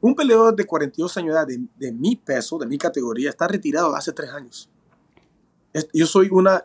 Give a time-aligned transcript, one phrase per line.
[0.00, 3.96] Un peleador de 42 años de de, de mi peso, de mi categoría, está retirado
[3.96, 4.70] hace tres años.
[5.92, 6.64] Yo soy una,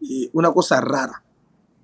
[0.00, 1.24] eh, una cosa rara,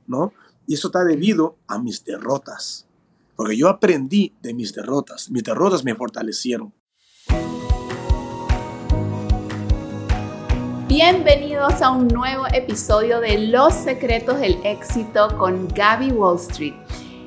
[0.06, 0.32] ¿no?
[0.68, 2.86] Y eso está debido a mis derrotas.
[3.34, 5.32] Porque yo aprendí de mis derrotas.
[5.32, 6.72] Mis derrotas me fortalecieron.
[10.86, 16.74] Bienvenidos a un nuevo episodio de Los Secretos del Éxito con Gaby Wall Street.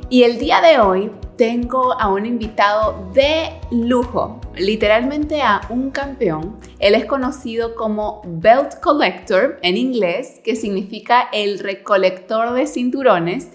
[0.09, 6.59] Y el día de hoy tengo a un invitado de lujo, literalmente a un campeón.
[6.79, 13.51] Él es conocido como Belt Collector en inglés, que significa el recolector de cinturones.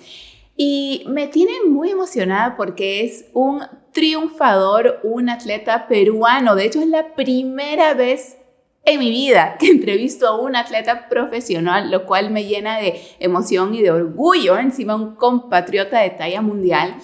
[0.57, 6.55] Y me tiene muy emocionada porque es un triunfador, un atleta peruano.
[6.55, 8.39] De hecho, es la primera vez
[8.85, 13.75] en mi vida que entrevisto a un atleta profesional, lo cual me llena de emoción
[13.75, 16.97] y de orgullo, encima un compatriota de talla mundial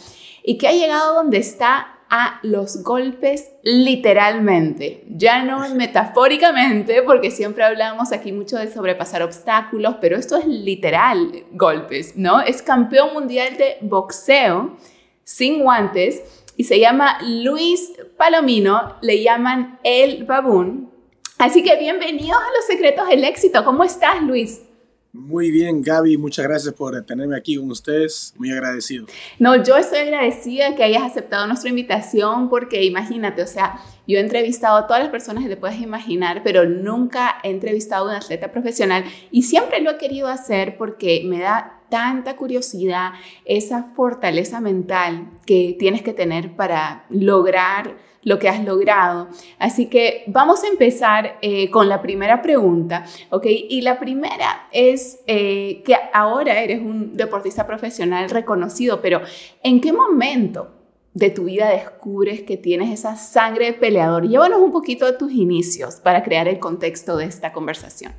[0.48, 7.64] y que ha llegado donde está a los golpes literalmente, ya no metafóricamente, porque siempre
[7.64, 12.40] hablamos aquí mucho de sobrepasar obstáculos, pero esto es literal golpes, ¿no?
[12.40, 14.74] Es campeón mundial de boxeo
[15.22, 16.22] sin guantes
[16.56, 20.90] y se llama Luis Palomino, le llaman el babún.
[21.36, 23.66] Así que bienvenidos a los secretos del éxito.
[23.66, 24.62] ¿Cómo estás, Luis?
[25.12, 26.18] Muy bien, Gaby.
[26.18, 28.34] Muchas gracias por tenerme aquí con ustedes.
[28.36, 29.06] Muy agradecido.
[29.38, 34.20] No, yo estoy agradecida que hayas aceptado nuestra invitación porque imagínate, o sea, yo he
[34.20, 38.16] entrevistado a todas las personas que te puedes imaginar, pero nunca he entrevistado a un
[38.16, 43.12] atleta profesional y siempre lo he querido hacer porque me da tanta curiosidad
[43.44, 49.28] esa fortaleza mental que tienes que tener para lograr lo que has logrado.
[49.58, 53.46] Así que vamos a empezar eh, con la primera pregunta, ¿ok?
[53.46, 59.22] Y la primera es eh, que ahora eres un deportista profesional reconocido, pero
[59.62, 60.74] ¿en qué momento
[61.14, 64.28] de tu vida descubres que tienes esa sangre de peleador?
[64.28, 68.12] Llévanos un poquito de tus inicios para crear el contexto de esta conversación.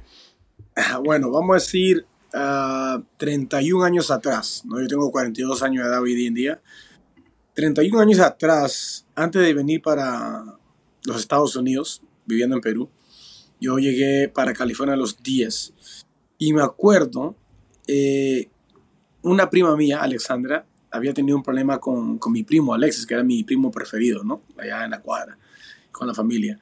[1.03, 4.79] Bueno, vamos a decir uh, 31 años atrás, ¿no?
[4.81, 6.61] Yo tengo 42 años de edad hoy en día.
[7.53, 10.57] 31 años atrás, antes de venir para
[11.05, 12.89] los Estados Unidos, viviendo en Perú,
[13.59, 15.73] yo llegué para California a los 10.
[16.37, 17.35] Y me acuerdo,
[17.87, 18.49] eh,
[19.21, 23.23] una prima mía, Alexandra, había tenido un problema con, con, mi primo Alexis, que era
[23.23, 24.41] mi primo preferido, ¿no?
[24.57, 25.37] Allá en la cuadra,
[25.91, 26.59] con la familia.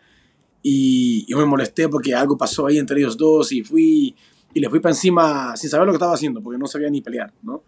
[0.61, 4.15] Y yo me molesté porque algo pasó ahí entre ellos dos y fui
[4.57, 7.01] y le fui para encima sin saber lo que estaba haciendo, porque no sabía ni
[7.01, 7.61] pelear, ¿no?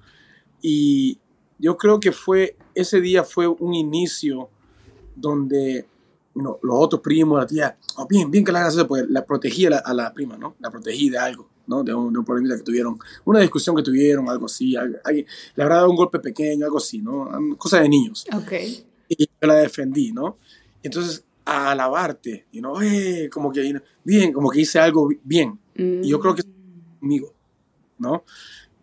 [0.60, 1.20] Y
[1.60, 4.50] yo creo que fue, ese día fue un inicio
[5.16, 5.86] donde
[6.34, 9.68] you los otros primos, la tía, oh, bien, bien que la hagas porque la protegí
[9.68, 10.56] a la, a la, prima, ¿no?
[10.60, 11.84] La protegí de algo, ¿no?
[11.84, 15.64] De un, de un problemita que tuvieron, una discusión que tuvieron, algo así, alguien, le
[15.64, 17.30] habrá dado un golpe pequeño, algo así, ¿no?
[17.60, 18.26] Cosa de niños.
[18.34, 18.54] Ok.
[19.10, 20.40] Y yo la defendí, ¿no?
[20.82, 25.60] Entonces, a alabarte, you know, eh, como que, bien, como que hice algo bien.
[25.76, 26.04] Mm.
[26.04, 26.42] Y yo creo que
[27.00, 27.34] conmigo,
[27.98, 28.24] ¿no?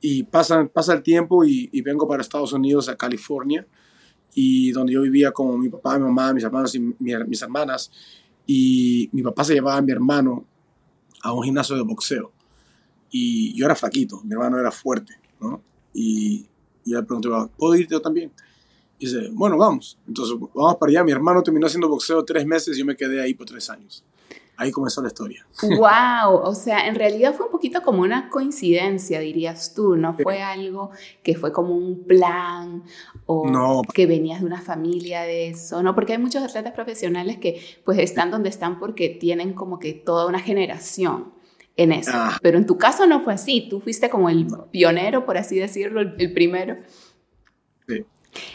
[0.01, 3.67] Y pasa, pasa el tiempo y, vengo para Estados Unidos, a California,
[4.35, 6.95] y donde yo vivía con mi papá, mi mamá, mis hermanos y mi,
[7.27, 7.91] mis hermanas.
[8.47, 10.45] Y mi papá se llevaba a mi hermano
[11.23, 12.33] a un gimnasio de boxeo.
[13.11, 15.63] Y yo era flaquito, mi hermano era fuerte, ¿no?
[15.93, 16.47] Y,
[16.85, 18.31] y él preguntó, ¿puedo irte yo también?
[18.99, 19.99] Y dice, bueno, vamos.
[20.07, 21.05] Entonces, vamos para allá.
[21.05, 24.05] Mi hermano terminó haciendo boxeo tres meses y yo me quedé ahí por tres años.
[24.59, 25.47] Ahí comenzó la historia.
[25.63, 26.41] ¡Wow!
[26.43, 29.97] O sea, en realidad fue un poquito como una coincidencia, dirías tú.
[29.97, 30.91] No fue algo
[31.23, 32.83] que fue como un plan
[33.27, 33.83] o no.
[33.93, 35.95] que venías de una familia de eso, ¿no?
[35.95, 40.27] Porque hay muchos atletas profesionales que pues están donde están porque tienen como que toda
[40.27, 41.35] una generación
[41.77, 42.13] en eso.
[42.15, 42.39] Ah.
[42.41, 43.67] Pero en tu caso no fue así.
[43.69, 46.79] Tú fuiste como el pionero, por así decirlo, el primero.
[47.87, 48.05] Sí.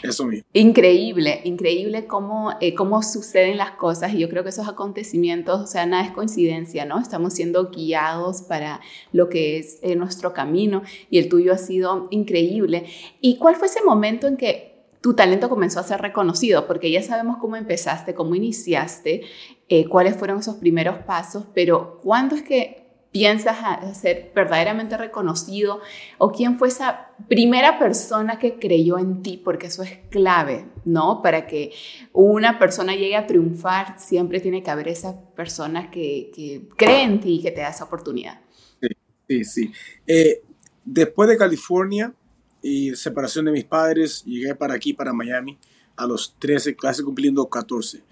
[0.02, 0.46] Eso mismo.
[0.52, 5.66] Increíble, increíble cómo, eh, cómo suceden las cosas y yo creo que esos acontecimientos, o
[5.66, 6.98] sea, nada es coincidencia, ¿no?
[6.98, 8.80] Estamos siendo guiados para
[9.12, 12.86] lo que es eh, nuestro camino y el tuyo ha sido increíble.
[13.20, 16.66] ¿Y cuál fue ese momento en que tu talento comenzó a ser reconocido?
[16.66, 19.22] Porque ya sabemos cómo empezaste, cómo iniciaste,
[19.68, 22.81] eh, cuáles fueron esos primeros pasos, pero ¿cuándo es que
[23.12, 23.58] piensas
[23.96, 25.80] ser verdaderamente reconocido
[26.16, 31.20] o quién fue esa primera persona que creyó en ti, porque eso es clave, ¿no?
[31.22, 31.72] Para que
[32.12, 37.20] una persona llegue a triunfar, siempre tiene que haber esa persona que, que cree en
[37.20, 38.40] ti y que te da esa oportunidad.
[38.80, 38.88] Sí,
[39.28, 39.72] sí, sí.
[40.06, 40.40] Eh,
[40.82, 42.14] después de California
[42.62, 45.58] y separación de mis padres, llegué para aquí, para Miami,
[45.96, 48.02] a los 13, casi cumpliendo 14.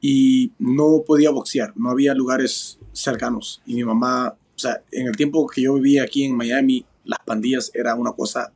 [0.00, 3.62] Y no podía boxear, no había lugares cercanos.
[3.66, 7.18] Y mi mamá, o sea, en el tiempo que yo vivía aquí en Miami, las
[7.20, 8.52] pandillas era una cosa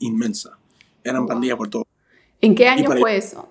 [0.00, 0.58] inmensa.
[1.04, 1.28] Eran Wow.
[1.28, 1.86] pandillas por todo.
[2.40, 3.48] ¿En qué año fue eso?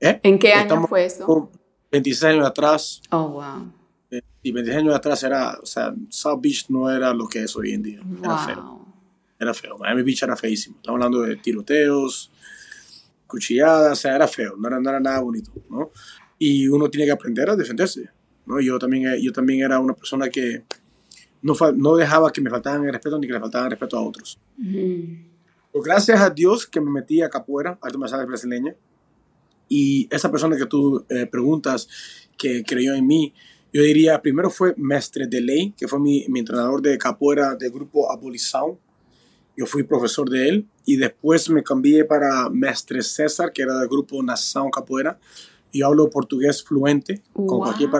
[0.00, 0.20] ¿Eh?
[0.22, 1.50] ¿En qué año fue eso?
[1.90, 3.00] 26 años atrás.
[3.10, 3.72] Oh, wow.
[4.10, 7.56] Eh, y 26 años atrás era, o sea, South Beach no era lo que es
[7.56, 8.00] hoy en día.
[8.22, 8.86] Era feo.
[9.38, 9.78] Era feo.
[9.78, 10.76] Miami Beach era feísimo.
[10.76, 12.30] Estamos hablando de tiroteos,
[13.26, 14.54] cuchilladas, o sea, era feo.
[14.56, 15.90] No era, no era nada bonito, ¿no?
[16.46, 18.10] Y uno tiene que aprender a defenderse,
[18.44, 18.60] ¿no?
[18.60, 20.62] Yo también, yo también era una persona que
[21.40, 24.02] no, no dejaba que me faltaran el respeto ni que le faltaran el respeto a
[24.02, 24.38] otros.
[25.72, 28.76] Pues gracias a Dios que me metí a capoeira, arte marcial brasileña,
[29.70, 31.88] y esa persona que tú eh, preguntas
[32.36, 33.32] que creyó en mí,
[33.72, 37.70] yo diría, primero fue Mestre de Ley, que fue mi, mi entrenador de capoeira del
[37.70, 38.78] grupo Abolição.
[39.56, 43.88] Yo fui profesor de él y después me cambié para Mestre César, que era del
[43.88, 45.18] grupo Nação Capoeira.
[45.74, 47.90] Yo hablo portugués fluente, con cualquier,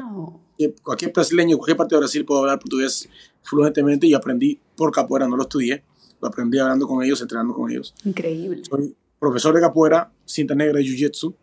[0.83, 3.09] cualquier brasileño, cualquier parte de Brasil puedo hablar portugués
[3.43, 5.83] fluentemente y aprendí por capoeira, no lo estudié,
[6.21, 7.95] lo aprendí hablando con ellos, entrenando con ellos.
[8.05, 8.63] Increíble.
[8.65, 11.35] Soy profesor de capoeira, cinta negra de jiu-jitsu,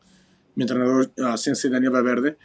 [0.56, 2.38] mi entrenador uh, Sensei Daniel Valverde.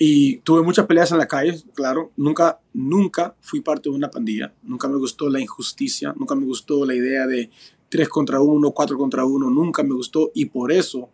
[0.00, 2.12] Y tuve muchas peleas en la calle, claro.
[2.16, 4.54] Nunca, nunca fui parte de una pandilla.
[4.62, 6.14] Nunca me gustó la injusticia.
[6.16, 7.50] Nunca me gustó la idea de
[7.88, 9.50] tres contra uno, cuatro contra uno.
[9.50, 10.30] Nunca me gustó.
[10.34, 11.10] Y por eso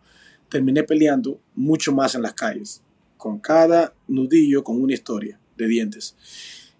[0.49, 2.81] terminé peleando mucho más en las calles.
[3.17, 6.15] Con cada nudillo, con una historia de dientes.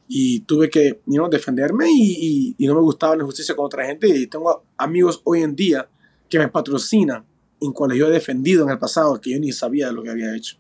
[0.08, 3.86] Y tuve que you defenderme y, y, y no me gustaba la injusticia con otra
[3.86, 4.08] gente.
[4.08, 5.88] Y tengo amigos hoy en día
[6.30, 7.26] que me patrocinan
[7.62, 10.10] en cuales yo he defendido en el pasado, que yo ni sabía de lo que
[10.10, 10.58] había hecho.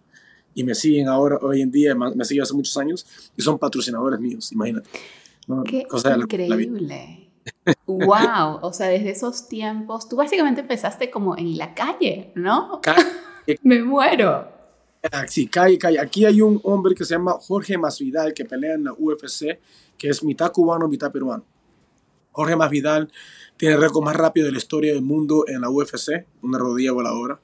[0.54, 3.06] Y me siguen ahora, hoy en día, me siguen hace muchos años,
[3.36, 4.90] y son patrocinadores míos, imagínate.
[5.66, 5.86] Qué
[6.18, 7.25] increíble.
[7.88, 12.82] Wow, o sea, desde esos tiempos, tú básicamente empezaste como en la calle, ¿no?
[13.64, 14.48] me muero.
[15.12, 16.00] Ah, sí, calle, calle.
[16.00, 19.60] Aquí hay un hombre que se llama Jorge Masvidal que pelea en la UFC,
[19.98, 21.46] que es mitad cubano, mitad peruano.
[22.32, 23.12] Jorge Masvidal
[23.56, 26.92] tiene el récord más rápido de la historia del mundo en la UFC, una rodilla
[26.92, 27.40] voladora.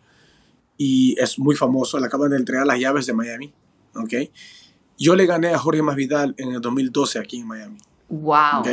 [0.76, 2.00] Y es muy famoso.
[2.00, 3.54] Le acaban de entregar las llaves de Miami.
[3.96, 4.14] ¿ok?
[4.98, 7.78] Yo le gané a Jorge Masvidal en el 2012 aquí en Miami.
[8.10, 8.64] ¡Wow!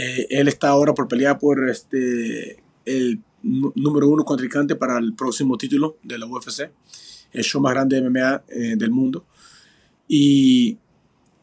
[0.00, 5.58] Eh, él está ahora por pelear por este, el número uno contrincante para el próximo
[5.58, 6.70] título de la UFC.
[7.32, 9.26] El show más grande de MMA eh, del mundo.
[10.06, 10.78] Y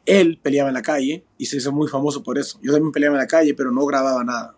[0.06, 2.60] él peleaba en la calle y se hizo muy famoso por eso.
[2.62, 4.56] Yo también peleaba en la calle, pero no grababa nada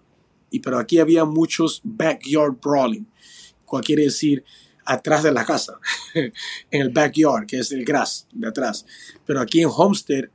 [0.50, 3.06] y pero aquí había muchos backyard brawling,
[3.66, 4.44] cual quiere decir
[4.88, 5.80] atrás de la casa,
[6.14, 6.32] en
[6.72, 8.86] el backyard, que es el grass de atrás.
[9.26, 10.30] Pero aquí en Homestead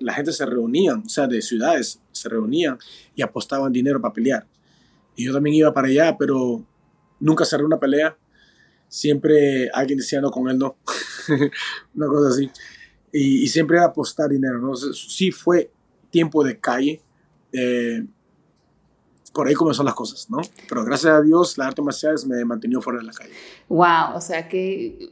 [0.00, 2.78] la gente se reunía, o sea, de ciudades se reunían
[3.14, 4.46] y apostaban dinero para pelear.
[5.16, 6.64] Y yo también iba para allá, pero
[7.18, 8.16] nunca cerré una pelea.
[8.88, 10.76] Siempre alguien decía no, con él no.
[11.94, 12.50] una cosa así.
[13.12, 14.58] Y, siempre era apostar dinero.
[14.58, 14.76] ¿no?
[14.76, 15.70] sí fue
[16.10, 17.00] tiempo de calle.
[17.52, 18.04] Eh,
[19.32, 20.38] por ahí son las cosas, ¿no?
[20.68, 23.30] Pero gracias a Dios, la arte marciales me mantenió fuera de la calle.
[23.68, 25.10] Wow, o sea que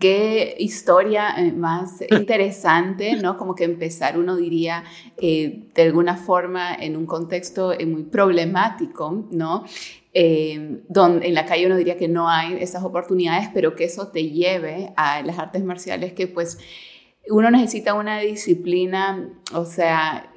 [0.00, 3.36] qué historia eh, más interesante, ¿no?
[3.36, 4.84] Como que empezar, uno diría,
[5.16, 9.64] eh, de alguna forma en un contexto eh, muy problemático, ¿no?
[10.88, 14.30] donde en la calle uno diría que no hay esas oportunidades, pero que eso te
[14.30, 16.58] lleve a las artes marciales que pues
[17.30, 20.32] uno necesita una disciplina, o sea,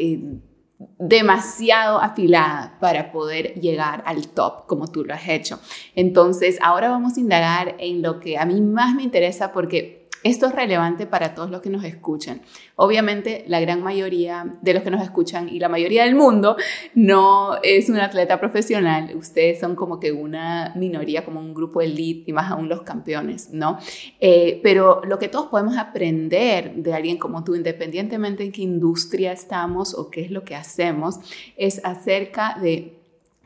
[0.97, 5.59] demasiado afilada para poder llegar al top como tú lo has hecho.
[5.95, 10.45] Entonces, ahora vamos a indagar en lo que a mí más me interesa porque esto
[10.45, 12.41] es relevante para todos los que nos escuchan.
[12.75, 16.57] Obviamente, la gran mayoría de los que nos escuchan y la mayoría del mundo
[16.93, 19.15] no es un atleta profesional.
[19.15, 23.49] Ustedes son como que una minoría, como un grupo elite y más aún los campeones,
[23.51, 23.79] ¿no?
[24.19, 29.31] Eh, pero lo que todos podemos aprender de alguien como tú, independientemente en qué industria
[29.31, 31.19] estamos o qué es lo que hacemos,
[31.57, 32.99] es acerca de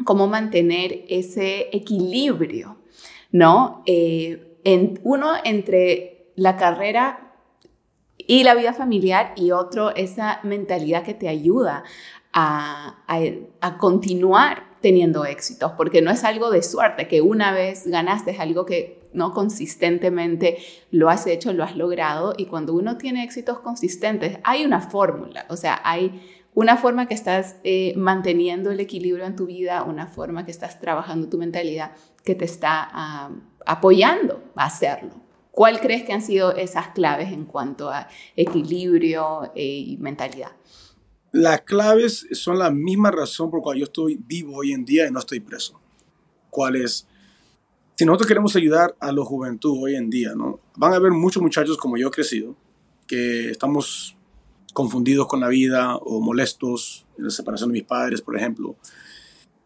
[0.03, 2.77] cómo mantener ese equilibrio,
[3.31, 3.81] ¿no?
[3.85, 7.33] Eh, en, uno entre la carrera
[8.17, 11.83] y la vida familiar y otro esa mentalidad que te ayuda
[12.33, 12.95] a,
[13.79, 18.65] continuar teniendo éxitos, porque no es algo de suerte, que una vez ganaste es algo
[18.65, 20.57] que no consistentemente
[20.91, 25.45] lo has hecho, lo has logrado y cuando uno tiene éxitos consistentes hay una fórmula,
[25.49, 26.21] o sea, hay
[26.53, 30.79] una forma que estás eh, manteniendo el equilibrio en tu vida, una forma que estás
[30.79, 31.91] trabajando tu mentalidad
[32.23, 33.31] que te está ah,
[33.65, 35.24] apoyando a hacerlo.
[35.55, 40.51] ¿Cuál crees que han sido esas claves en cuanto a equilibrio eh, y mentalidad?
[41.31, 45.07] Las claves son la misma razón por la cual yo estoy vivo hoy en día
[45.07, 45.79] y no estoy preso.
[46.49, 47.07] ¿Cuál es?
[47.95, 50.59] Si nosotros queremos ayudar a la juventud hoy en día, ¿no?
[50.75, 52.57] Van a haber muchos muchachos como yo he crecido,
[53.07, 54.17] que estamos
[54.73, 58.75] confundidos con la vida o molestos en la separación de mis padres, por ejemplo.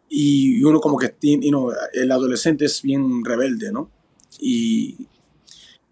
[0.07, 3.89] Y uno como que, you know, el adolescente es bien rebelde, ¿no?
[4.39, 5.07] Y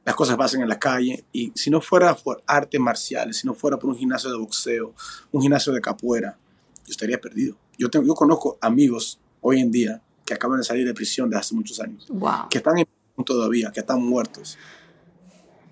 [0.08, 3.54] las cosas pasan en la calle y si no fuera por artes marciales, si no
[3.54, 4.96] fuera por un gimnasio de boxeo,
[5.34, 6.38] un gimnasio de capoeira,
[6.86, 7.58] yo estaría perdido.
[7.78, 11.36] Yo, tengo, yo conozco amigos hoy en día que acaban de salir de prisión de
[11.36, 12.08] hace muchos años,
[12.50, 12.88] que están en
[13.26, 14.58] todavía, que están muertos.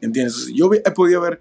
[0.01, 0.47] ¿Entiendes?
[0.53, 1.39] Yo he podido haber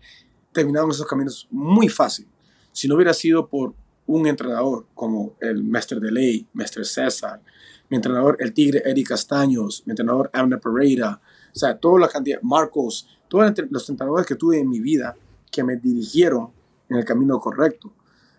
[0.52, 2.28] terminado esos caminos muy fácil
[2.70, 3.74] si no hubiera sido por
[4.06, 7.40] un entrenador como el Mestre de Ley, Mestre César,
[7.88, 11.20] mi entrenador el Tigre Eric Castaños, mi entrenador Abner Pereira,
[11.54, 15.16] o sea, toda la cantidad, Marcos, todos los entrenadores que tuve en mi vida
[15.50, 16.50] que me dirigieron
[16.88, 17.92] en el camino correcto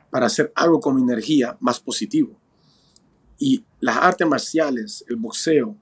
[0.10, 2.38] para hacer algo con mi energía más positivo.
[3.38, 5.76] Y las artes marciales, el boxeo,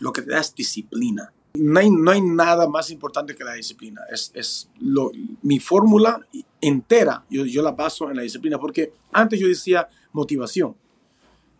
[0.00, 1.32] lo que te da es disciplina.
[1.54, 4.02] No hay, no hay nada más importante que la disciplina.
[4.12, 5.10] Es, es lo,
[5.42, 6.26] mi fórmula
[6.60, 10.76] entera, yo, yo la baso en la disciplina, porque antes yo decía motivación,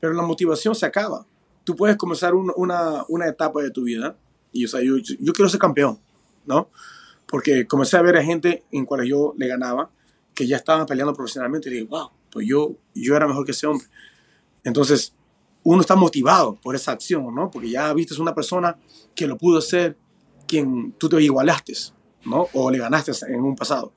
[0.00, 1.26] pero la motivación se acaba.
[1.64, 4.16] Tú puedes comenzar una, una etapa de tu vida
[4.56, 5.98] y o sea, yo, yo, quiero ser campeón,
[6.46, 6.70] ¿no?
[7.26, 9.90] Porque comencé a ver a gente en cuales yo le ganaba
[10.34, 13.66] que ya estaban peleando profesionalmente y dije, wow, pues yo, yo era mejor que ese
[13.66, 13.86] hombre.
[14.64, 15.14] Entonces,
[15.62, 17.50] uno está motivado por esa acción, ¿no?
[17.50, 18.78] Porque ya viste una persona
[19.14, 19.96] que lo pudo hacer,
[20.46, 21.72] quien tú te igualaste,
[22.24, 22.48] ¿no?
[22.52, 23.92] O le ganaste en un pasado.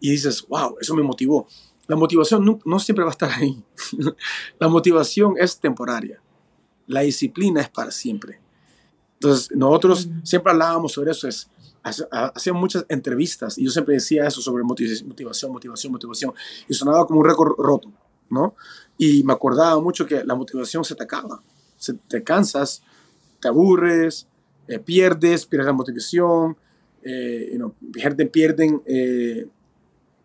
[0.00, 1.46] Y dices, wow, eso me motivó.
[1.86, 3.62] La motivación no, no siempre va a estar ahí.
[4.58, 6.22] la motivación es temporaria.
[6.86, 8.40] La disciplina es para siempre.
[9.20, 11.50] Entonces, nosotros siempre hablábamos sobre eso, es,
[11.82, 16.32] hacíamos muchas entrevistas y yo siempre decía eso sobre motivación, motivación, motivación,
[16.66, 17.92] y sonaba como un récord roto,
[18.30, 18.54] ¿no?
[18.96, 21.42] Y me acordaba mucho que la motivación se te acaba,
[21.76, 22.82] se, te cansas,
[23.40, 24.26] te aburres,
[24.68, 26.56] eh, pierdes, pierdes la motivación,
[27.02, 27.58] eh,
[27.92, 29.46] pierden, pierden, eh,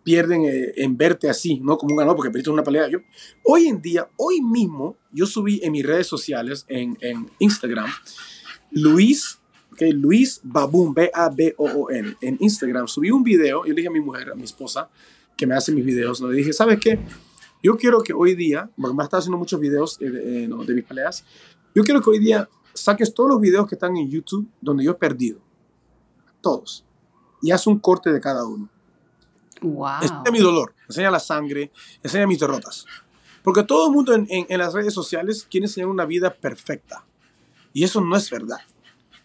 [0.03, 1.77] pierden eh, en verte así, ¿no?
[1.77, 2.87] Como un ganador, porque perdiste una pelea.
[2.87, 2.99] Yo,
[3.43, 7.89] hoy en día, hoy mismo, yo subí en mis redes sociales, en, en Instagram,
[8.75, 9.39] Luis,
[9.71, 14.31] okay, Luis Babun, B-A-B-O-O-N, en Instagram, subí un video, yo le dije a mi mujer,
[14.31, 14.89] a mi esposa,
[15.37, 16.99] que me hace mis videos, le dije, ¿sabes qué?
[17.63, 20.83] Yo quiero que hoy día, porque me está haciendo muchos videos eh, eh, de mis
[20.83, 21.23] peleas,
[21.73, 24.91] yo quiero que hoy día saques todos los videos que están en YouTube donde yo
[24.91, 25.39] he perdido.
[26.41, 26.85] Todos.
[27.41, 28.69] Y haz un corte de cada uno.
[29.61, 30.01] Wow.
[30.01, 31.71] Enseña mi dolor, enseña la sangre,
[32.03, 32.85] enseña mis derrotas.
[33.41, 37.05] Porque todo el mundo en, en las redes sociales quiere enseñar una vida perfecta.
[37.75, 38.59] Y eso no es verdad.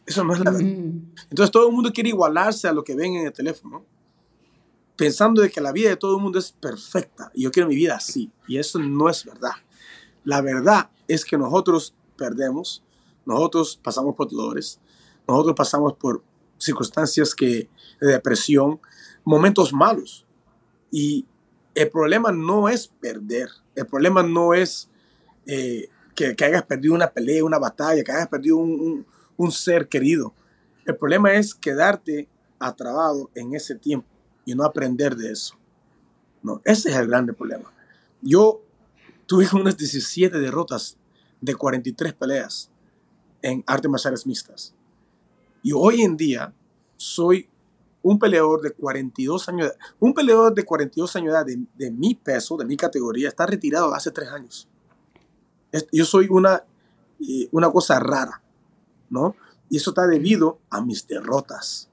[0.05, 0.67] Eso no es la verdad.
[0.67, 1.13] Mm.
[1.31, 3.87] Entonces todo el mundo quiere igualarse a lo que ven en el teléfono,
[4.97, 7.77] pensando de que la vida de todo el mundo es perfecta y yo quiero mi
[7.77, 8.33] vida así.
[8.49, 9.53] Y eso no es verdad.
[10.25, 12.83] La verdad es que nosotros perdemos,
[13.25, 14.81] nosotros pasamos por dolores,
[15.29, 16.25] nosotros pasamos por
[16.59, 18.81] circunstancias que, de depresión,
[19.23, 20.27] momentos malos.
[20.91, 21.25] Y
[21.77, 24.91] el problema no es perder, el problema no es
[25.47, 30.35] eh, que, hayas perdido una pelea, una batalla, que hayas perdido un, un, ser querido.
[30.85, 34.09] El problema es quedarte atrabado en ese tiempo
[34.45, 35.57] y no aprender de eso.
[36.43, 37.73] No, ese es el grande problema.
[38.21, 38.63] Yo
[39.27, 40.97] tuve unas 17 derrotas
[41.41, 42.71] de 43 peleas
[43.43, 44.75] en artes marciales mixtas.
[45.63, 46.55] Y hoy en día
[46.97, 47.49] soy
[48.03, 52.65] un peleador de 42 años, un peleador de 42 años de, de mi peso, de
[52.65, 54.69] mi categoría, está retirado hace 3 años
[55.93, 56.65] yo soy una,
[57.51, 58.43] una cosa rara,
[59.09, 59.37] ¿no?
[59.69, 61.89] Y eso está debido a mis derrotas.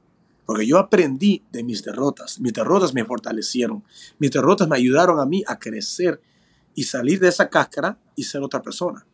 [0.46, 2.39] Porque yo aprendí de mis derrotas.
[2.39, 3.84] Mis derrotas me fortalecieron.
[4.17, 6.22] Mis derrotas me ayudaron a mí a crecer
[6.74, 9.05] y salir de esa cáscara y ser otra persona.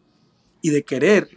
[0.62, 1.30] Y de querer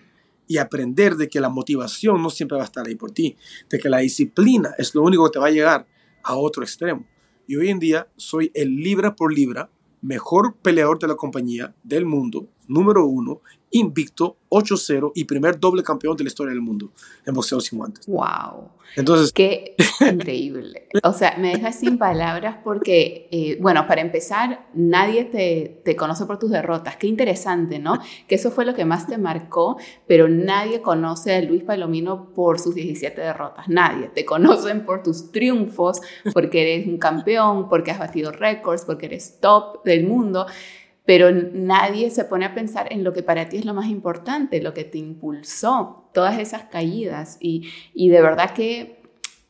[0.46, 3.36] y aprender de que la motivación no siempre va a estar ahí por ti.
[3.70, 5.86] De que la disciplina es lo único que te va a llegar
[6.22, 7.06] a otro extremo.
[7.46, 9.70] Y hoy en día soy el libra por libra
[10.02, 16.16] mejor peleador de la compañía del mundo número uno, invicto, 8-0 y primer doble campeón
[16.16, 16.92] de la historia del mundo
[17.24, 18.06] en boxeo sin guantes.
[18.06, 18.70] ¡Wow!
[18.94, 19.32] Entonces...
[19.32, 20.88] Qué increíble.
[21.02, 26.24] O sea, me dejas sin palabras porque, eh, bueno, para empezar, nadie te, te, conoce
[26.26, 26.96] por tus derrotas.
[26.96, 27.98] Qué interesante, ¿no?
[28.28, 32.58] Que eso fue lo que más te marcó, pero nadie conoce a Luis Palomino por
[32.58, 33.68] sus 17 derrotas.
[33.68, 34.08] Nadie.
[34.08, 36.00] Te conocen por tus triunfos,
[36.32, 40.46] porque eres un campeón, porque has batido récords, porque eres top del mundo
[41.06, 44.60] pero nadie se pone a pensar en lo que para ti es lo más importante,
[44.60, 47.38] lo que te impulsó, todas esas caídas.
[47.40, 49.00] Y, de verdad que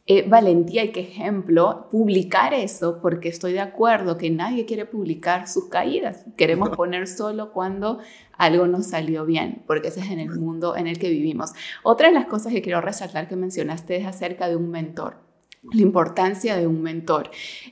[0.06, 5.48] eh, valentía y qué ejemplo publicar eso, porque estoy de acuerdo que nadie quiere publicar
[5.48, 6.26] sus caídas.
[6.36, 8.00] Queremos poner solo cuando
[8.32, 11.52] algo nos salió bien, porque ese es en el mundo en el que vivimos.
[11.82, 15.16] Otra de las cosas que quiero resaltar que mencionaste es acerca de un mentor,
[15.72, 17.30] la importancia de un mentor.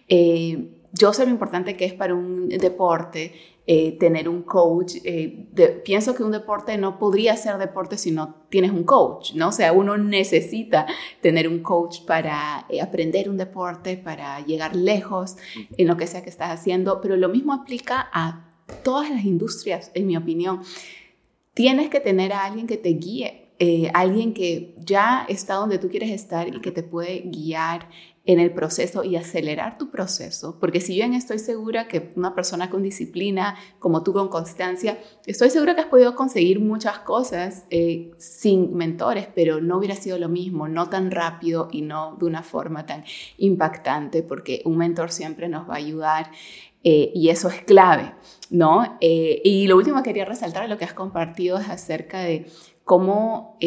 [0.08, 3.34] Eh, yo sé lo importante que es para un deporte
[3.66, 4.96] eh, tener un coach.
[5.04, 5.48] Eh,
[5.84, 9.48] pienso que un deporte no podría ser deporte si no tienes un coach, ¿no?
[9.48, 10.86] O sea, uno necesita
[11.20, 15.36] tener un coach para eh, aprender un deporte, para llegar lejos
[15.76, 18.50] en lo que sea que estás haciendo, pero lo mismo aplica a
[18.82, 20.60] todas las industrias, en mi opinión.
[21.54, 23.40] Tienes que tener a alguien que te guíe,
[23.94, 27.88] alguien que ya está donde tú quieres estar y que te puede guiar
[28.26, 32.70] en el proceso y acelerar tu proceso, porque si bien estoy segura que una persona
[32.70, 38.12] con disciplina, como tú con constancia, estoy segura que has podido conseguir muchas cosas eh,
[38.16, 42.42] sin mentores, pero no hubiera sido lo mismo, no tan rápido y no de una
[42.42, 43.04] forma tan
[43.36, 46.30] impactante, porque un mentor siempre nos va a ayudar
[46.82, 48.14] eh, y eso es clave,
[48.48, 48.96] ¿no?
[49.02, 52.46] Eh, y lo último que quería resaltar, lo que has compartido es acerca de
[52.84, 53.58] cómo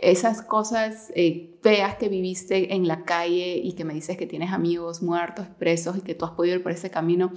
[0.00, 4.52] esas cosas eh, feas que viviste en la calle y que me dices que tienes
[4.52, 7.32] amigos muertos, presos y que tú has podido ir por ese camino,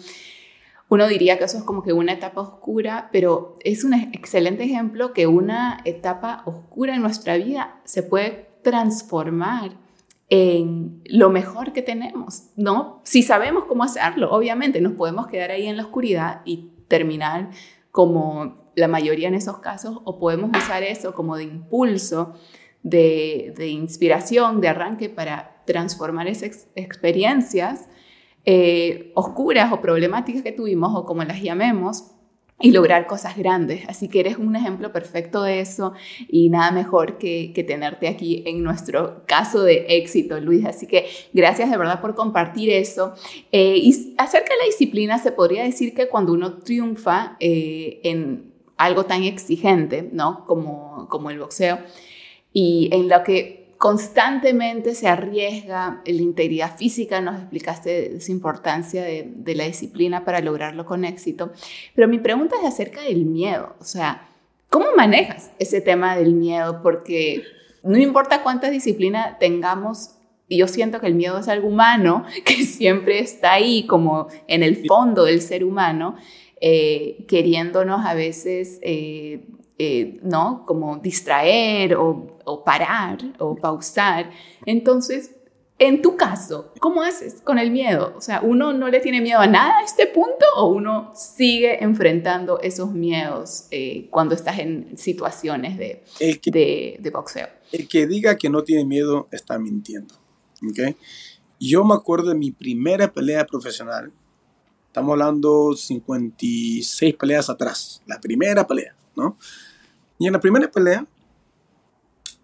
[0.90, 5.12] uno diría que eso es como que una etapa oscura, pero es un excelente ejemplo
[5.12, 9.72] que una etapa oscura en nuestra vida se puede transformar
[10.30, 13.02] en lo mejor que tenemos, ¿no?
[13.04, 17.50] Si sabemos cómo hacerlo, obviamente nos podemos quedar ahí en la oscuridad y terminar
[17.92, 22.36] como la mayoría en esos casos, o podemos usar eso como de impulso,
[22.84, 27.90] de, inspiración, de arranque para transformar esas experiencias
[28.46, 32.12] eh, oscuras o problemáticas que tuvimos, o como las llamemos,
[32.60, 33.88] y lograr cosas grandes.
[33.88, 35.94] Así que eres un ejemplo perfecto de eso
[36.28, 40.66] y nada mejor que, tenerte aquí en nuestro caso de éxito, Luis.
[40.66, 43.14] Así que gracias de verdad por compartir eso.
[43.52, 48.47] Eh, y acerca de la disciplina, se podría decir que cuando uno triunfa eh, en
[48.78, 50.46] algo tan exigente, ¿no?
[50.46, 51.80] Como, como el boxeo,
[52.54, 59.56] y en lo que constantemente se arriesga la integridad física, nos explicaste esa importancia de,
[59.56, 61.52] la disciplina para lograrlo con éxito,
[61.96, 64.28] pero mi pregunta es acerca del miedo, o sea,
[64.70, 66.82] ¿cómo manejas ese tema del miedo?
[66.82, 67.44] Porque
[67.84, 70.16] no importa cuánta disciplina tengamos,
[70.50, 74.88] yo siento que el miedo es algo humano, que siempre está ahí como en el
[74.88, 76.16] fondo del ser humano,
[76.62, 78.80] eh, queriéndonos a veces...
[78.82, 79.42] Eh,
[79.80, 80.64] eh, ¿no?
[80.66, 84.32] Como distraer o, parar o pausar.
[84.66, 85.36] Entonces,
[85.78, 88.16] en tu caso, ¿cómo haces con el miedo?
[88.18, 91.84] O sea, ¿uno no le tiene miedo a nada a este punto o uno sigue
[91.84, 97.48] enfrentando esos miedos eh, cuando estás en situaciones de, de, boxeo?
[97.72, 100.16] El que diga que no tiene miedo está mintiendo.
[100.68, 100.96] ¿okay?
[101.60, 104.12] Yo me acuerdo de mi primera pelea profesional.
[104.98, 108.02] Estamos hablando 56 peleas atrás.
[108.08, 109.38] La primera pelea, ¿no?
[110.18, 111.06] Y en la primera pelea,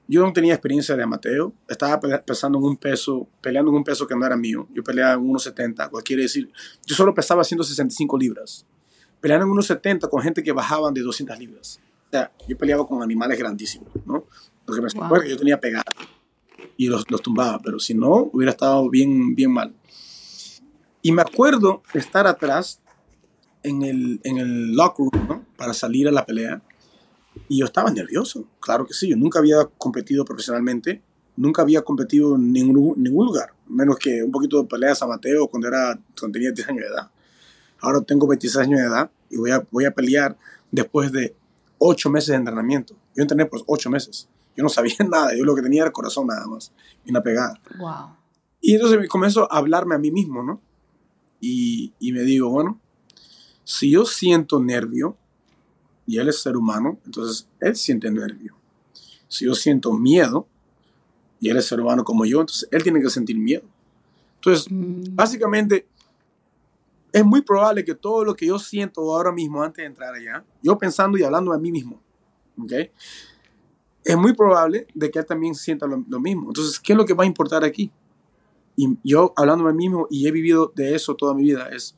[0.07, 1.51] yo no tenía experiencia de Mateo.
[1.67, 4.67] Estaba pesando en un peso, peleando en un peso que no era mío.
[4.71, 6.51] Yo peleaba en 1,70, quiere decir,
[6.85, 8.67] yo solo pesaba 165 libras.
[9.19, 11.79] Peleando en 1,70 con gente que bajaban de 200 libras.
[12.05, 14.27] O sea, yo peleaba con animales grandísimos, ¿no?
[14.67, 15.21] Lo que me wow.
[15.21, 15.89] que yo tenía pegado
[16.77, 19.73] y los, los, tumbaba, pero si no, hubiera estado bien, bien mal.
[21.03, 22.81] Y me acuerdo estar atrás
[23.61, 25.45] en el, en el locker room, ¿no?
[25.57, 26.61] Para salir a la pelea
[27.47, 29.09] y yo estaba nervioso, claro que sí.
[29.09, 31.01] Yo nunca había competido profesionalmente,
[31.35, 35.47] nunca había competido en ningún, ningún lugar, menos que un poquito de peleas a Mateo
[35.47, 37.11] cuando, era, cuando tenía 10 años de edad.
[37.79, 40.37] Ahora tengo 26 años de edad y voy a, voy a pelear
[40.71, 41.35] después de
[41.79, 42.95] 8 meses de entrenamiento.
[43.15, 44.29] Yo entrené por 8 meses.
[44.55, 46.71] Yo no sabía nada, yo lo que tenía era el corazón nada más
[47.03, 47.59] y una pegada.
[47.77, 48.15] Wow.
[48.61, 50.61] Y entonces me comienzo a hablarme a mí mismo, ¿no?
[51.45, 52.79] Y, y me digo, bueno,
[53.65, 55.17] si yo siento nervio,
[56.05, 58.55] y él es ser humano, entonces él siente nervio.
[59.27, 60.47] Si yo siento miedo
[61.39, 63.63] y él es ser humano como yo, entonces él tiene que sentir miedo.
[64.35, 65.15] Entonces, mm.
[65.15, 65.87] básicamente,
[67.11, 70.43] es muy probable que todo lo que yo siento ahora mismo antes de entrar allá,
[70.61, 72.01] yo pensando y hablando a mí mismo,
[72.57, 72.71] ¿ok?
[74.03, 76.49] Es muy probable de que él también sienta lo, lo mismo.
[76.49, 77.91] Entonces, ¿qué es lo que va a importar aquí?
[78.75, 81.95] Y yo hablando a mí mismo y he vivido de eso toda mi vida es,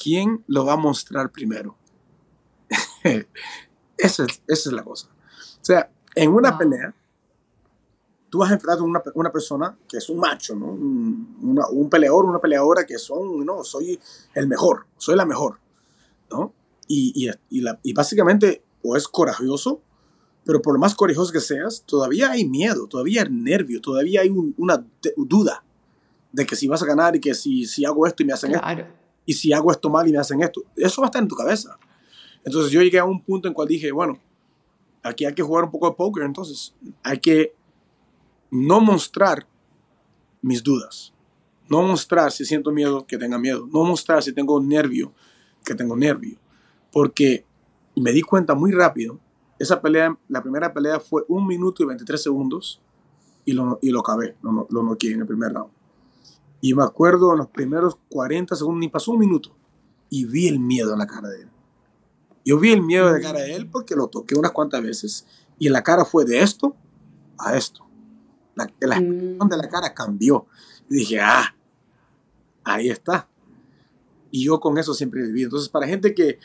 [0.00, 1.76] ¿quién lo va a mostrar primero?
[3.98, 5.08] esa, es, esa es la cosa.
[5.08, 6.94] O sea, en una pelea,
[8.30, 10.66] tú vas a enfrentar a una, una, persona que es un macho, ¿no?
[10.66, 14.00] Un, un, peleador, una peleadora que son, no, soy
[14.34, 15.58] el mejor, soy la mejor,
[16.30, 16.52] ¿no?
[16.88, 19.80] Y, y, y, la, y básicamente, o es corajoso,
[20.44, 24.30] pero por lo más corajoso que seas, todavía hay miedo, todavía hay nervio, todavía hay
[24.56, 24.84] una
[25.16, 25.64] duda
[26.34, 28.52] de que si vas a ganar y que si, si hago esto y me hacen
[28.52, 28.66] esto,
[29.24, 31.36] y si hago esto mal y me hacen esto, eso va a estar en tu
[31.36, 31.78] cabeza.
[32.44, 34.18] Entonces yo llegué a un punto en cual dije, bueno,
[35.04, 37.54] aquí hay que jugar un poco de póker, entonces hay que
[38.50, 39.46] no mostrar
[40.42, 41.12] mis dudas.
[41.68, 43.66] No mostrar si siento miedo, que tenga miedo.
[43.72, 45.12] No mostrar si tengo nervio,
[45.64, 46.36] que tengo nervio.
[46.92, 47.46] Porque
[47.96, 49.20] me di cuenta muy rápido,
[49.58, 52.82] esa pelea, la primera pelea fue un minuto y 23 segundos
[53.44, 55.70] y lo, y lo acabé, lo, lo noqué en el primer round.
[56.64, 59.54] Y me acuerdo en los primeros 40 segundos, ni pasó un minuto,
[60.08, 61.50] y vi el miedo en la cara de él.
[62.42, 65.26] Yo vi el miedo en la cara de él porque lo toqué unas cuantas veces
[65.58, 66.74] y la cara fue de esto
[67.36, 67.84] a esto.
[68.54, 70.46] La, la expresión de la cara cambió.
[70.88, 71.54] Y dije, ah,
[72.64, 73.28] ahí está.
[74.30, 75.42] Y yo con eso siempre viví.
[75.42, 76.38] Entonces, para gente que,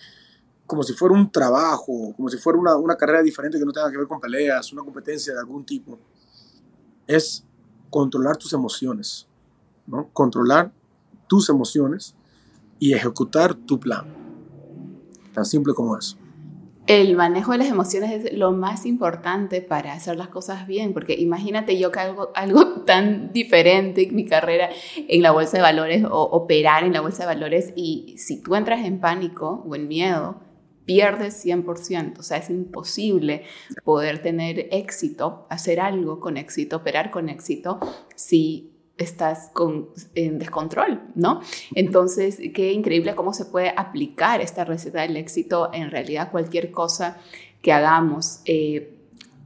[0.66, 3.90] como si fuera un trabajo, como si fuera una, una carrera diferente que no tenga
[3.90, 5.98] que ver con peleas, una competencia de algún tipo,
[7.08, 7.46] es
[7.90, 9.29] controlar tus emociones,
[10.14, 10.72] Controlar
[11.28, 12.16] tus emociones
[12.80, 14.06] y ejecutar tu plan.
[15.34, 16.18] Tan simple como eso.
[16.88, 21.14] El manejo de las emociones es lo más importante para hacer las cosas bien, porque
[21.14, 26.04] imagínate yo que algo, algo tan diferente en mi carrera en la bolsa de valores
[26.04, 29.88] o operar en la bolsa de valores y si tú entras en pánico o en
[29.88, 30.42] miedo,
[30.86, 33.44] pierdes 100%, o sea, es imposible
[33.84, 37.80] poder tener éxito, hacer algo con éxito, operar con éxito,
[38.16, 39.52] si estás
[40.14, 41.42] en descontrol, ¿no?
[41.74, 47.18] Entonces, qué increíble cómo se puede aplicar esta receta del éxito en realidad cualquier cosa
[47.62, 48.42] que hagamos.
[48.46, 48.99] Eh,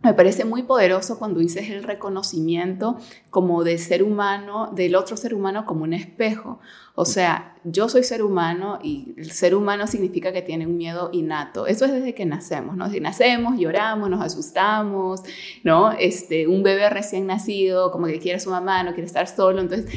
[0.04, 2.98] me parece muy poderoso cuando dices el reconocimiento
[3.30, 6.60] como de ser humano, del otro ser humano como un espejo.
[6.94, 11.10] O sea, yo soy ser humano y el ser humano significa que tiene un miedo
[11.14, 11.68] innato.
[11.68, 12.90] Eso es desde que nacemos, ¿no?
[12.90, 15.22] Si nacemos, lloramos, nos asustamos,
[15.64, 15.94] ¿no?
[15.94, 19.62] Este, un bebé recién nacido, como que quiere a su mamá, no quiere estar solo.
[19.62, 19.90] Entonces,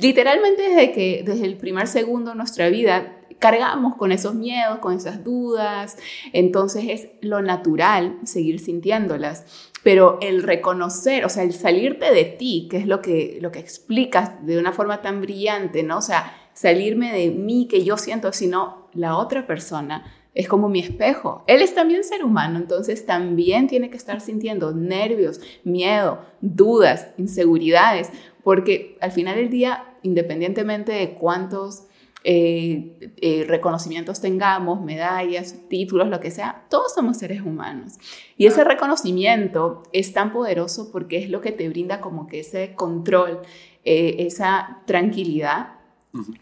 [0.00, 4.94] literalmente desde que, desde el primer segundo de nuestra vida, cargamos con esos miedos, con
[4.94, 5.96] esas dudas,
[6.32, 9.72] entonces es lo natural seguir sintiéndolas.
[9.82, 13.60] Pero el reconocer, o sea, el salirte de ti, que es lo que, lo que
[13.60, 15.98] explicas de una forma tan brillante, ¿no?
[15.98, 20.04] O sea, salirme de mí que yo siento, sino la otra persona
[20.36, 21.44] es como mi espejo.
[21.46, 28.10] Él es también ser humano, entonces también tiene que estar sintiendo nervios, miedo, dudas, inseguridades,
[28.44, 31.84] porque al final del día, independientemente de cuántos
[32.28, 37.98] eh, eh, reconocimientos tengamos, medallas, títulos, lo que sea, todos somos seres humanos.
[38.36, 42.74] Y ese reconocimiento es tan poderoso porque es lo que te brinda como que ese
[42.74, 43.42] control,
[43.84, 45.74] eh, esa tranquilidad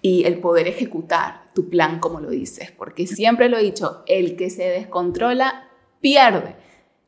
[0.01, 4.37] y el poder ejecutar tu plan como lo dices, porque siempre lo he dicho, el
[4.37, 5.68] que se descontrola
[6.01, 6.57] pierde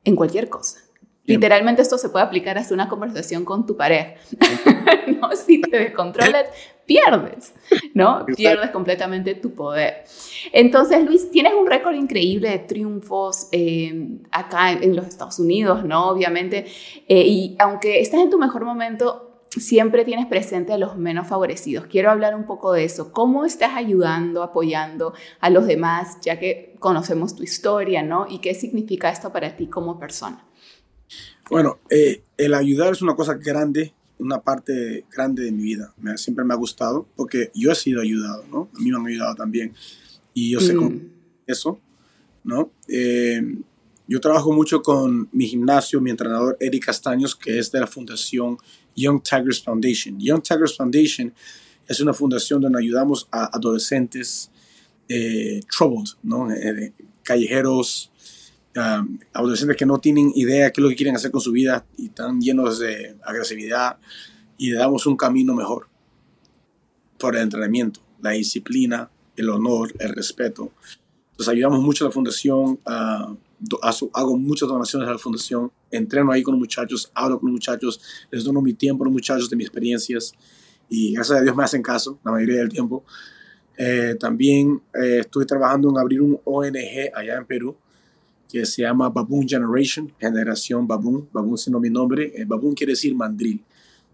[0.05, 0.81] en cualquier cosa.
[1.25, 4.17] Literalmente esto se puede aplicar hasta una conversación con tu pareja.
[5.21, 5.35] ¿no?
[5.35, 6.47] Si te descontrolas,
[6.87, 7.53] pierdes,
[7.95, 8.25] ¿no?
[8.37, 10.05] Pierdes completamente tu poder.
[10.53, 16.09] Entonces, Luis, tienes un récord increíble de triunfos eh, acá en, los Estados Unidos, ¿no?
[16.09, 16.67] Obviamente.
[17.09, 21.87] Eh, y aunque estás en tu mejor momento, siempre tienes presente a los menos favorecidos.
[21.87, 23.13] Quiero hablar un poco de eso.
[23.13, 28.27] ¿Cómo estás ayudando, apoyando a los demás, ya que conocemos tu historia, ¿no?
[28.29, 30.45] ¿Y qué significa esto para ti como persona?
[31.51, 35.95] Bueno, eh, el ayudar es una cosa grande, una parte grande de mi vida.
[35.99, 38.69] Me, siempre me ha gustado porque yo he sido ayudado, ¿no?
[38.75, 39.75] A mí me han ayudado también.
[40.35, 41.11] Y yo sé cómo mm.
[41.47, 41.81] eso,
[42.45, 42.71] ¿no?
[42.89, 43.41] Eh,
[44.09, 48.57] yo trabajo mucho con mi gimnasio, mi entrenador Eric Castaños, que es de la fundación
[48.95, 50.19] Young Tigers Foundation.
[50.21, 51.35] Young Tigers Foundation
[51.89, 54.51] es una fundación donde ayudamos a adolescentes
[55.09, 56.49] eh, troubled, ¿no?
[57.23, 58.11] callejeros,
[58.77, 62.07] adolescentes que no tienen idea qué es lo que quieren hacer con su vida y
[62.07, 63.99] están llenos de agresividad
[64.59, 65.89] y le damos un camino mejor
[67.19, 70.73] por el entrenamiento, la disciplina, el honor, el respeto.
[71.31, 76.53] Entonces ayudamos mucho a la fundación, hago muchas donaciones a la fundación, entreno ahí con
[76.53, 79.67] los muchachos, hablo con los muchachos, les dono mi tiempo a los muchachos de mis
[79.67, 80.35] experiencias
[80.89, 83.05] y gracias a Dios me hacen caso la mayoría del tiempo.
[83.79, 87.77] Eh, también eh, estoy trabajando en abrir un ONG allá en Perú
[88.49, 93.15] que se llama Baboon Generation, generación Baboon, Baboon siendo mi nombre, eh, Baboon quiere decir
[93.15, 93.63] mandril.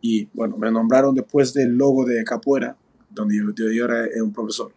[0.01, 2.77] Y bueno, me nombraron después del logo de Capoeira,
[3.11, 4.73] donde yo, yo era un profesor.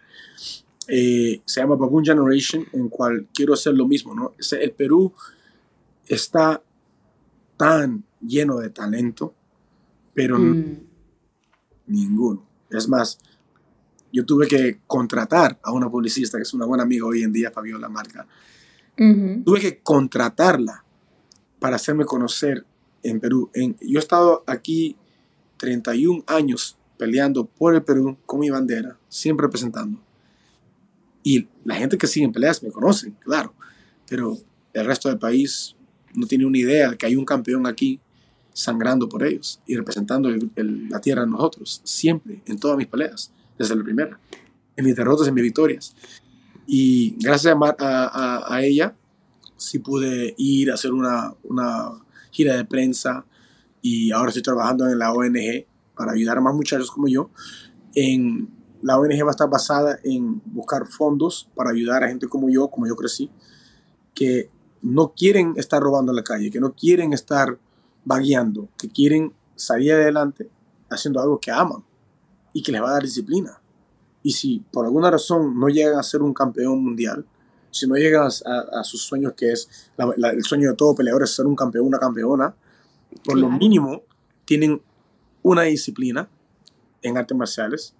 [0.87, 4.33] Eh, se llama Baboon Generation, en cual quiero hacer lo mismo, ¿no?
[4.51, 5.13] El Perú
[6.07, 6.61] está
[7.57, 9.33] tan lleno de talento,
[10.13, 10.77] pero mm.
[11.87, 12.45] ninguno.
[12.69, 13.17] Es más,
[14.11, 17.51] yo tuve que contratar a una publicista, que es una buena amiga hoy en día,
[17.51, 18.27] Fabiola Marca,
[18.95, 20.83] Tuve que contratarla
[21.59, 22.65] para hacerme conocer
[23.03, 23.49] en Perú.
[23.53, 24.95] En, yo he estado aquí
[25.57, 29.99] 31 años peleando por el Perú con mi bandera, siempre representando.
[31.23, 33.53] Y la gente que sigue en peleas me conocen, claro,
[34.07, 34.37] pero
[34.73, 35.75] el resto del país
[36.13, 37.99] no tiene una idea de que hay un campeón aquí
[38.53, 43.75] sangrando por ellos y representando la tierra en nosotros, siempre, en todas mis peleas, desde
[43.75, 44.19] la primera,
[44.77, 45.95] en mis derrotas, en mis victorias.
[46.67, 48.95] Y gracias a, a, ella,
[49.57, 51.91] sí pude ir a hacer una, una
[52.31, 53.25] gira de prensa
[53.81, 57.29] y ahora estoy trabajando en la ONG para ayudar a más muchachos como yo.
[57.93, 58.49] En,
[58.81, 62.67] la ONG va a estar basada en buscar fondos para ayudar a gente como yo,
[62.67, 63.31] como yo crecí,
[64.13, 64.49] que
[64.81, 67.57] no quieren estar robando en la calle, que no quieren estar
[68.03, 70.49] vagueando, que quieren salir adelante
[70.89, 71.83] haciendo algo que aman
[72.53, 73.59] y que les va a dar disciplina.
[74.25, 77.23] Y si por alguna razón no llegan a ser un campeón mundial,
[77.69, 81.45] si no llegan a, sus sueños, que es el sueño de todo peleador, es ser
[81.45, 82.55] un campeón, una campeona,
[83.23, 84.01] por lo mínimo
[84.43, 84.81] tienen
[85.43, 86.27] una disciplina
[87.03, 87.93] en artes marciales,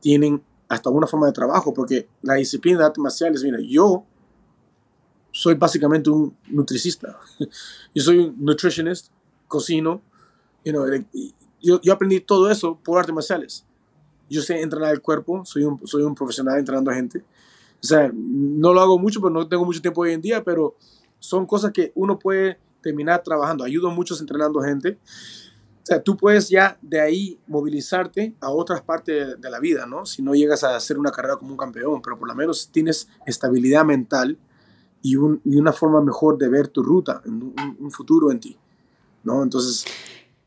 [0.00, 4.04] tienen hasta una forma de trabajo, porque la disciplina de artes marciales, mira, yo
[5.32, 7.18] soy básicamente un nutricista.
[7.94, 9.06] yo soy un nutritionist,
[9.48, 10.02] cocino.
[10.62, 13.64] yo, yo, aprendí todo eso por artes marciales.
[14.28, 17.24] Yo sé entrenar el cuerpo, soy un, soy un profesional entrenando a gente.
[17.82, 20.76] O sea, no lo hago mucho, pero no tengo mucho tiempo hoy en día, pero
[21.18, 23.64] son cosas que uno puede terminar trabajando.
[23.64, 24.98] Ayudo mucho entrenando gente.
[25.82, 30.06] O sea, tú puedes ya de ahí movilizarte a otras partes de la vida, ¿no?
[30.06, 33.08] Si no llegas a hacer una carrera como un campeón, pero por lo menos tienes
[33.26, 34.38] estabilidad mental
[35.02, 38.58] y, un, y una forma mejor de ver tu ruta, un, un futuro en ti.
[39.24, 39.42] ¿no?
[39.42, 39.84] Entonces,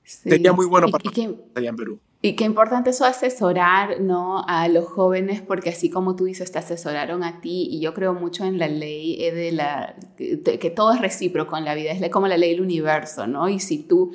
[0.04, 2.00] sería muy bueno para allá en Perú.
[2.20, 4.44] Y qué importante eso asesorar, ¿no?
[4.48, 8.14] A los jóvenes, porque así como tú dices, te asesoraron a ti, y yo creo
[8.16, 12.28] mucho en la ley de la, que, todo es recíproco en la vida, es como
[12.28, 13.50] la ley del universo, ¿no?
[13.50, 14.14] Y si tú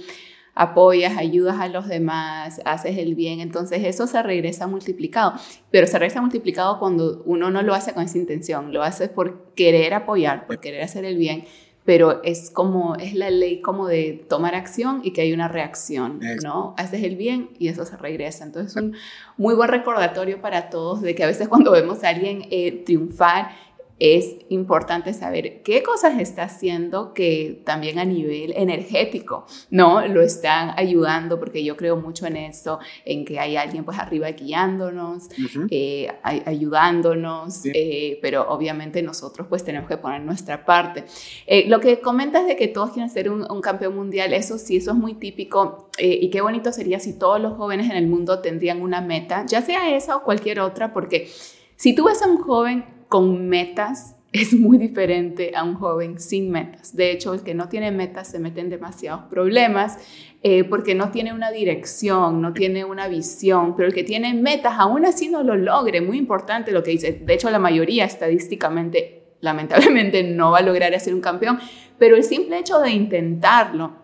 [0.54, 5.34] apoyas, ayudas a los demás, haces el bien, entonces eso se regresa multiplicado,
[5.70, 9.54] pero se regresa multiplicado cuando uno no lo hace con esa intención, lo hace por
[9.54, 11.44] querer apoyar, por querer hacer el bien,
[11.84, 16.20] pero es como, es la ley como de tomar acción y que hay una reacción,
[16.42, 16.74] ¿no?
[16.76, 18.44] Haces el bien y eso se regresa.
[18.44, 18.94] Entonces es un
[19.36, 23.50] muy buen recordatorio para todos de que a veces cuando vemos a alguien eh, triunfar
[23.98, 30.06] es importante saber qué cosas está haciendo que también a nivel energético, ¿no?
[30.08, 34.30] Lo están ayudando, porque yo creo mucho en eso, en que hay alguien pues arriba
[34.30, 35.28] guiándonos,
[35.70, 41.04] eh, ayudándonos, eh, pero obviamente nosotros pues tenemos que poner nuestra parte.
[41.46, 44.76] Eh, lo que comentas de que todos quieren ser un, un campeón mundial, eso sí,
[44.78, 48.40] eso es muy típico y qué bonito sería si todos los jóvenes en el mundo
[48.40, 51.30] tendrían una meta, ya sea esa o cualquier otra, porque
[51.76, 56.50] si tú ves a un joven con metas es muy diferente a un joven sin
[56.50, 56.96] metas.
[56.96, 59.98] De hecho, el que no tiene metas se mete en demasiados problemas
[60.42, 64.76] eh, porque no tiene una dirección, no tiene una visión, pero el que tiene metas
[64.78, 66.00] aún así no lo logre.
[66.00, 67.12] Muy importante lo que dice.
[67.12, 71.58] De hecho, la mayoría estadísticamente, lamentablemente, no va a lograr ser un campeón,
[71.98, 74.01] pero el simple hecho de intentarlo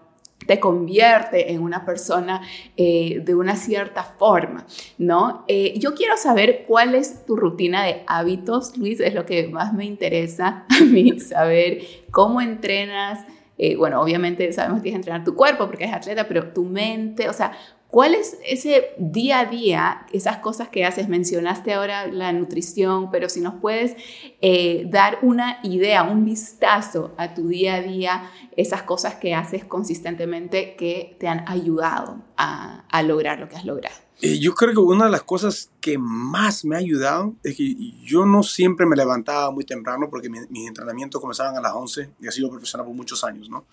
[0.48, 2.40] te convierte en una persona
[2.74, 4.64] eh, de una cierta forma,
[4.96, 5.44] ¿no?
[5.46, 9.74] Eh, yo quiero saber cuál es tu rutina de hábitos, Luis, es lo que más
[9.74, 13.26] me interesa a mí, saber cómo entrenas.
[13.58, 16.64] Eh, bueno, obviamente sabemos que tienes que entrenar tu cuerpo porque eres atleta, pero tu
[16.64, 17.52] mente, o sea,
[17.88, 21.08] ¿Cuál es ese día a día, esas cosas que haces?
[21.08, 23.96] Mencionaste ahora la nutrición, pero si nos puedes
[24.42, 29.64] eh, dar una idea, un vistazo a tu día a día, esas cosas que haces
[29.64, 33.96] consistentemente que te han ayudado a, lograr lo que has logrado.
[34.20, 37.74] Eh, yo creo que una de las cosas que más me ha ayudado es que
[38.04, 42.26] yo no siempre me levantaba muy temprano porque mis entrenamientos comenzaban a las 11 y
[42.26, 43.64] he sido profesional por muchos años, ¿no?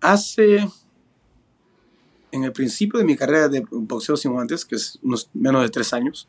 [0.00, 0.66] Hace
[2.32, 5.68] en el principio de mi carrera de boxeo sin guantes, que es unos menos de
[5.68, 6.28] tres años,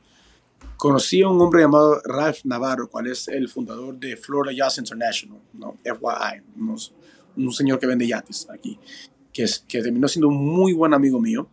[0.78, 5.40] conocí a un hombre llamado Ralph Navarro, cual es el fundador de Florida Yachts International,
[5.54, 5.78] ¿no?
[5.84, 6.44] FYI,
[7.38, 8.78] un señor que vende yates aquí,
[9.32, 11.50] que, es, que terminó siendo un muy buen amigo mío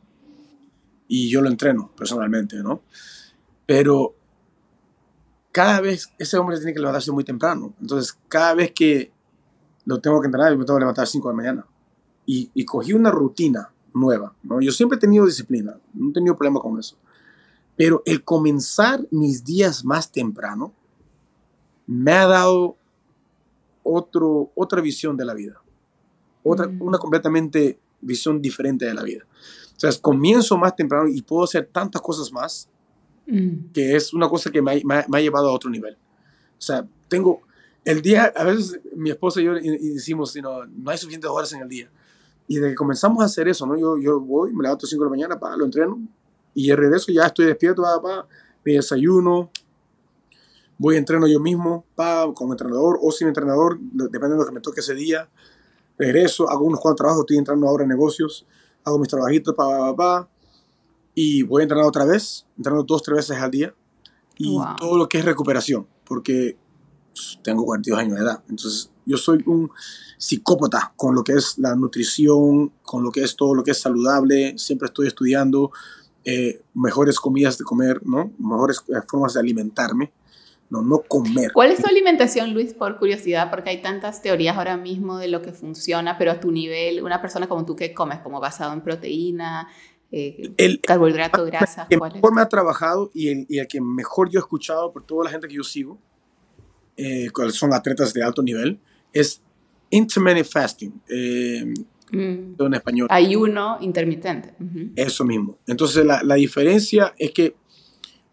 [1.07, 2.83] y yo lo entreno personalmente, ¿no?
[3.67, 4.17] Pero
[5.53, 9.13] cada vez ese hombre tiene que levantarse muy temprano, entonces cada vez que
[9.85, 11.67] lo tengo que entrenar, me tengo que levantar a las 5 de la mañana.
[12.27, 14.35] Y, y cogí una rutina nueva.
[14.43, 14.61] ¿no?
[14.61, 16.97] Yo siempre he tenido disciplina, no he tenido problema con eso.
[17.77, 20.75] Pero el comenzar mis días más temprano
[21.87, 22.77] me ha dado
[23.83, 25.61] otro, otra visión de la vida.
[26.43, 26.83] Otra, mm.
[26.83, 29.25] Una completamente visión diferente de la vida.
[29.77, 32.69] O sea, comienzo más temprano y puedo hacer tantas cosas más
[33.27, 33.73] mm.
[33.73, 35.95] que es una cosa que me ha, me ha, llevado a otro nivel.
[35.95, 37.41] O sea, tengo
[37.85, 41.63] el día, a veces mi esposa y yo decimos, no, no hay suficientes horas en
[41.63, 41.91] el día.
[42.51, 43.79] Y desde que comenzamos a hacer eso, ¿no?
[43.79, 46.01] Yo, yo voy, me levanto a 5 de la mañana, pa, lo entreno,
[46.53, 48.27] y de regreso ya estoy despierto, pa, pa,
[48.65, 49.53] mi desayuno,
[50.77, 54.61] voy entreno yo mismo, pa, como entrenador o sin entrenador, depende de lo que me
[54.61, 55.29] toque ese día.
[55.97, 58.45] regreso, hago unos cuantos trabajos, estoy entrando ahora en negocios,
[58.83, 60.29] hago mis trabajitos, pa, pa, pa,
[61.15, 63.73] y voy a entrenar otra vez, entrenando dos, tres veces al día,
[64.39, 64.75] y Wow.
[64.77, 66.57] todo lo que es recuperación, porque
[67.43, 69.71] tengo 42 años de edad, entonces yo soy un
[70.19, 73.81] psicópata con lo que es la nutrición, con lo que es todo lo que es
[73.81, 75.73] saludable, siempre estoy estudiando
[76.25, 78.33] eh, mejores comidas de comer, ¿no?
[78.39, 80.13] Mejores eh, formas de alimentarme,
[80.69, 81.51] no, no comer.
[81.53, 83.51] ¿Cuál es tu alimentación, Luis, por curiosidad?
[83.51, 87.21] Porque hay tantas teorías ahora mismo de lo que funciona, pero a tu nivel, una
[87.21, 88.21] persona como tú, ¿qué comes?
[88.21, 89.67] ¿Como basado en proteína,
[90.13, 91.87] eh, El- carbohidrato, grasa?
[91.89, 92.15] que ¿Cuál es?
[92.17, 95.25] mejor me ha trabajado y el, y el que mejor yo he escuchado por toda
[95.25, 95.99] la gente que yo sigo,
[97.01, 98.79] eh, son atletas de alto nivel,
[99.13, 99.43] es
[99.91, 101.73] intermittent fasting, eh,
[102.13, 103.09] Mm, en español.
[103.11, 104.55] Ayuno intermitente.
[104.97, 105.59] Eso mismo.
[105.67, 107.57] Entonces la, la diferencia es que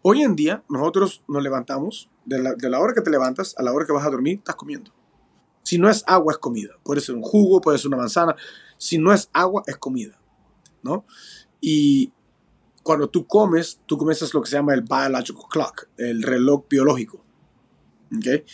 [0.02, 3.62] hoy en día nosotros nos levantamos, de la, de la hora que te levantas a
[3.62, 4.92] la hora que vas a dormir, estás comiendo.
[5.62, 6.74] Si no es agua, es comida.
[6.82, 8.34] Puede ser un jugo, puede ser una manzana.
[8.76, 10.18] Si no es agua, es comida.
[10.82, 11.04] ¿No?
[11.60, 12.12] Y
[12.82, 17.24] cuando tú comes, tú comienzas lo que se llama el biological clock, el reloj biológico.
[18.16, 18.44] ¿Ok?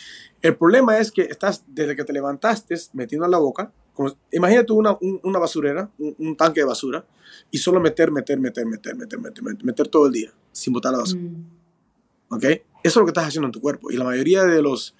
[0.41, 4.73] El problema es que estás, desde que te levantaste, metiendo en la boca, como- imagínate
[4.73, 7.05] una, un- una basurera, un, un tanque de basura,
[7.51, 10.91] y solo meter, meter, meter, meter, meter, meter, meter, meter todo el día, sin botar
[10.91, 11.21] la basura.
[11.21, 11.45] Mm.
[12.29, 12.43] ¿Ok?
[12.43, 13.91] Eso es lo que estás haciendo en tu cuerpo.
[13.91, 14.95] Y la mayoría de, los,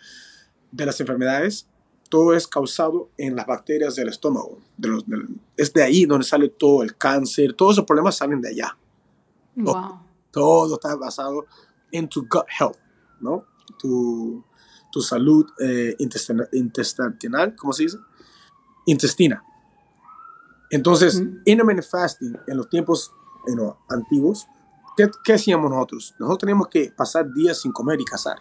[0.71, 1.67] de las enfermedades,
[2.09, 4.59] todo es causado en las bacterias del estómago.
[4.77, 8.41] De los, del- es de ahí donde sale todo el cáncer, todos esos problemas salen
[8.41, 8.77] de allá.
[9.55, 9.99] Wow.
[10.31, 11.45] Todo está basado
[11.91, 12.77] en tu gut health,
[13.19, 13.45] ¿no?
[13.79, 14.43] Tu,
[14.91, 17.97] tu salud eh, intestina- intestinal, ¿cómo se dice?
[18.85, 19.43] Intestina.
[20.69, 21.39] Entonces, Ujú.
[21.45, 23.11] intermittent fasting en los tiempos
[23.47, 24.47] you know, antiguos,
[24.97, 26.15] ¿qué, ¿qué hacíamos nosotros?
[26.19, 28.37] Nosotros teníamos que pasar días sin comer y cazar,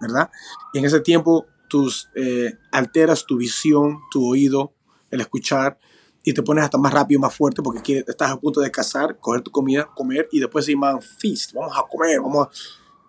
[0.00, 0.30] ¿verdad?
[0.72, 4.72] Y en ese tiempo tus, eh, alteras tu visión, tu oído,
[5.10, 5.78] el escuchar,
[6.24, 9.18] y te pones hasta más rápido, más fuerte, porque quieres- estás a punto de cazar,
[9.20, 12.50] coger tu comida, comer, y después se llaman feast, vamos a comer, vamos a...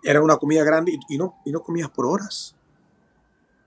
[0.02, 2.54] Era una comida grande y, y no, y no comías por horas.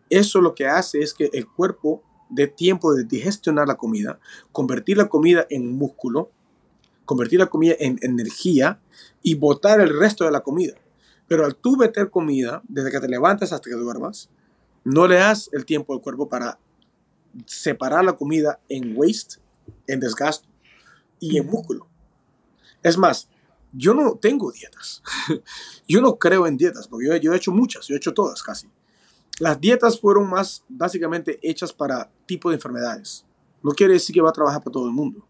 [0.10, 4.20] Eso lo que hace es que el cuerpo dé tiempo de digestionar la comida,
[4.52, 6.32] convertir la comida en músculo,
[7.06, 8.80] convertir la comida en energía
[9.22, 10.74] y botar el resto de la comida.
[11.28, 14.30] Pero al tú meter comida, desde que te levantas hasta que duermas,
[14.84, 16.58] no le das el tiempo al cuerpo para
[17.46, 19.38] separar la comida en waste,
[19.88, 20.48] en desgaste
[21.20, 21.88] y en músculo.
[22.84, 23.30] Es más,
[23.74, 25.02] yo no tengo dietas.
[25.88, 28.70] yo no creo en dietas, porque yo, he hecho muchas, yo he hecho todas casi.
[29.40, 33.26] Las dietas fueron más básicamente hechas para tipo de enfermedades.
[33.64, 35.26] No quiere decir que va a trabajar para todo el mundo.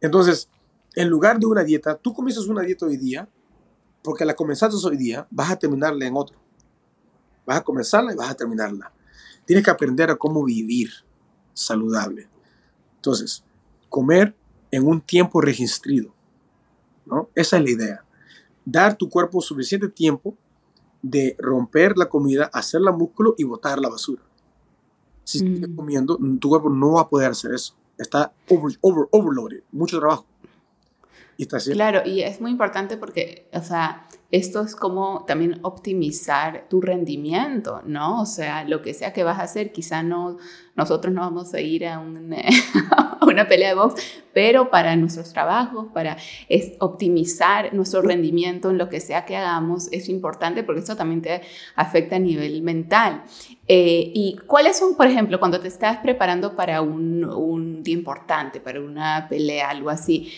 [0.00, 0.48] Entonces,
[0.94, 3.28] en lugar de una dieta, tú comienzas una dieta hoy día,
[4.02, 6.38] porque la comenzaste hoy día, vas a terminarla en otro.
[7.44, 8.92] Vas a comenzarla y vas a terminarla.
[9.44, 10.90] Tienes que aprender a cómo vivir
[11.52, 12.28] saludable.
[12.96, 13.44] Entonces,
[13.88, 14.36] comer
[14.70, 16.15] en un tiempo registrado.
[17.06, 17.28] ¿No?
[17.34, 18.04] Esa es la idea.
[18.64, 20.34] Dar tu cuerpo suficiente tiempo
[21.02, 24.22] de romper la comida, hacerla músculo y botar la basura.
[25.24, 25.54] Si Mm.
[25.54, 27.74] sigues comiendo, tu cuerpo no va a poder hacer eso.
[27.98, 30.26] Está over, over, overloaded, mucho trabajo.
[31.36, 31.72] Y está así.
[31.72, 37.82] Claro, y es muy importante porque, o sea, esto es como también optimizar tu rendimiento,
[37.84, 38.22] ¿no?
[38.22, 40.38] O sea, lo que sea que vas a hacer, quizá no,
[40.74, 42.34] nosotros no vamos a ir a, un,
[42.90, 46.16] a una pelea de box, pero para nuestros trabajos, para
[46.48, 51.22] es optimizar nuestro rendimiento en lo que sea que hagamos, es importante porque esto también
[51.22, 51.42] te
[51.76, 53.22] afecta a nivel mental.
[53.68, 58.60] Eh, ¿Y cuáles son, por ejemplo, cuando te estás preparando para un, un día importante,
[58.60, 60.32] para una pelea, algo así?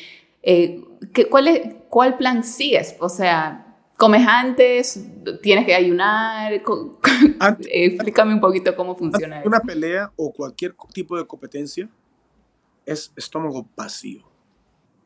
[0.50, 0.82] Eh,
[1.12, 2.96] ¿qué, cuál, es, ¿Cuál plan sigues?
[3.00, 5.06] O sea, ¿comes antes?
[5.42, 6.52] ¿Tienes que ayunar?
[7.38, 9.46] Antes- eh, explícame un poquito cómo funciona eso.
[9.48, 11.86] Una pelea o cualquier tipo de competencia
[12.86, 14.22] es estómago vacío.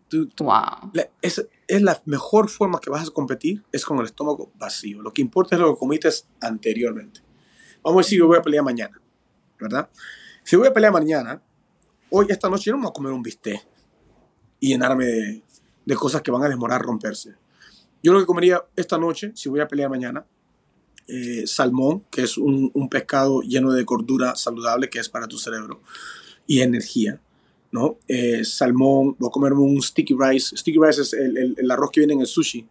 [0.08, 0.90] Tú- Wow.
[0.92, 5.02] la- es, es la mejor forma que vas a competir es con el estómago vacío.
[5.02, 6.08] Lo que importa es lo que comiste
[6.40, 7.20] anteriormente.
[7.82, 9.00] Vamos a decir que voy a pelear mañana,
[9.58, 9.88] ¿verdad?
[10.44, 11.42] Si voy a pelear mañana,
[12.10, 13.60] hoy, esta noche, yo no me voy a comer un bistec
[14.62, 15.42] y llenarme de,
[15.84, 17.34] de cosas que van a demorar romperse.
[18.00, 20.24] Yo lo que comería esta noche, si voy a pelear mañana,
[21.08, 25.36] eh, salmón, que es un, un pescado lleno de gordura saludable que es para tu
[25.36, 25.82] cerebro
[26.46, 27.20] y energía,
[27.72, 27.98] ¿no?
[28.06, 30.56] Eh, salmón, voy a comerme un sticky rice.
[30.56, 32.66] Sticky rice es el, el- el arroz que viene en el sushi,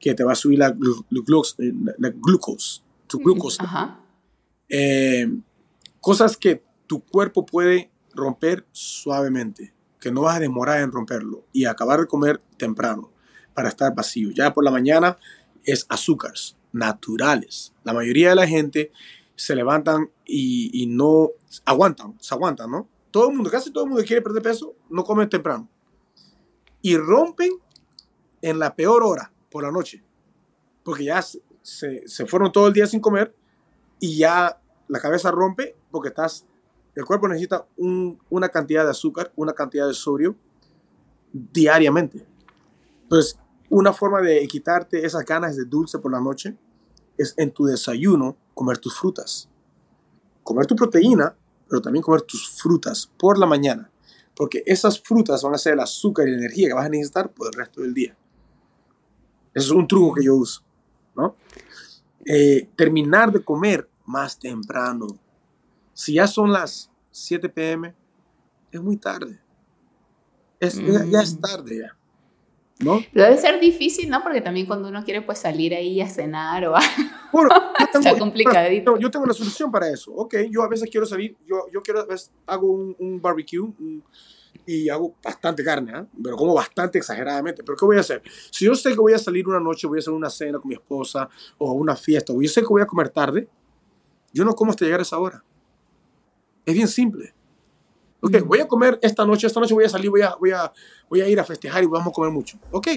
[0.00, 3.58] que te va a subir la, glu- glu- glux- eh, la glucose, tu glucose.
[3.60, 4.00] Ajá.
[4.68, 5.28] Eh,
[6.00, 11.66] cosas que tu cuerpo puede romper suavemente, que no vas a demorar en romperlo y
[11.66, 13.12] acabar de comer temprano
[13.54, 14.30] para estar vacío.
[14.30, 15.18] Ya por la mañana
[15.64, 17.72] es azúcares naturales.
[17.84, 18.92] La mayoría de la gente
[19.36, 21.30] se levantan y, no
[21.64, 22.88] aguantan, se aguantan, ¿no?
[23.10, 25.68] todo el mundo, casi todo el mundo quiere perder peso, no come temprano.
[26.80, 27.50] Y rompen
[28.40, 30.02] en la peor hora, por la noche.
[30.84, 33.34] Porque ya se, se fueron todo el día sin comer
[33.98, 36.46] y ya la cabeza rompe porque estás,
[36.94, 40.36] el cuerpo necesita un, una cantidad de azúcar, una cantidad de sodio
[41.32, 42.26] diariamente.
[43.02, 43.38] Entonces,
[43.68, 46.56] una forma de quitarte esas ganas de dulce por la noche
[47.16, 49.48] es en tu desayuno comer tus frutas.
[50.42, 51.34] Comer tu proteína,
[51.68, 53.90] pero también comer tus frutas por la mañana.
[54.34, 57.30] Porque esas frutas van a ser el azúcar y la energía que vas a necesitar
[57.30, 58.16] por el resto del día.
[59.54, 60.62] Eso es un truco que yo uso.
[61.14, 61.36] ¿no?
[62.24, 65.06] Eh, terminar de comer más temprano.
[66.00, 67.94] Si ya son las 7 pm,
[68.72, 69.38] es muy tarde.
[70.58, 71.40] Es, ya, es mm.
[71.40, 71.96] tarde ya.
[72.78, 73.02] ¿No?
[73.12, 74.22] debe ser difícil, ¿no?
[74.22, 76.80] Porque también cuando uno quiere pues salir ahí a cenar o a...
[77.30, 77.50] Bueno,
[77.92, 78.96] Está complicadito.
[78.96, 80.10] Yo tengo una solución para eso.
[80.14, 83.60] Ok, yo a veces quiero salir, yo, yo quiero, a veces hago un, un barbecue,
[83.60, 84.02] un,
[84.64, 86.06] y hago bastante carne, ¿eh?
[86.24, 87.62] pero como bastante exageradamente.
[87.62, 88.22] Pero ¿qué voy a hacer?
[88.50, 90.68] Si yo sé que voy a salir una noche, voy a hacer una cena con
[90.70, 91.28] mi esposa
[91.58, 93.46] o una fiesta, o yo sé que voy a comer tarde,
[94.32, 95.44] yo no como hasta llegar a esa hora.
[96.70, 97.34] Es bien simple.
[98.20, 100.72] Ok, voy a comer esta noche, esta noche voy a salir, voy a, voy a,
[101.08, 102.58] voy a ir a festejar y vamos a comer mucho.
[102.70, 102.88] Ok,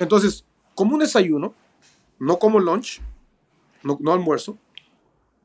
[0.00, 1.52] entonces, como un desayuno,
[2.18, 3.02] no como lunch,
[3.82, 4.56] no, no almuerzo,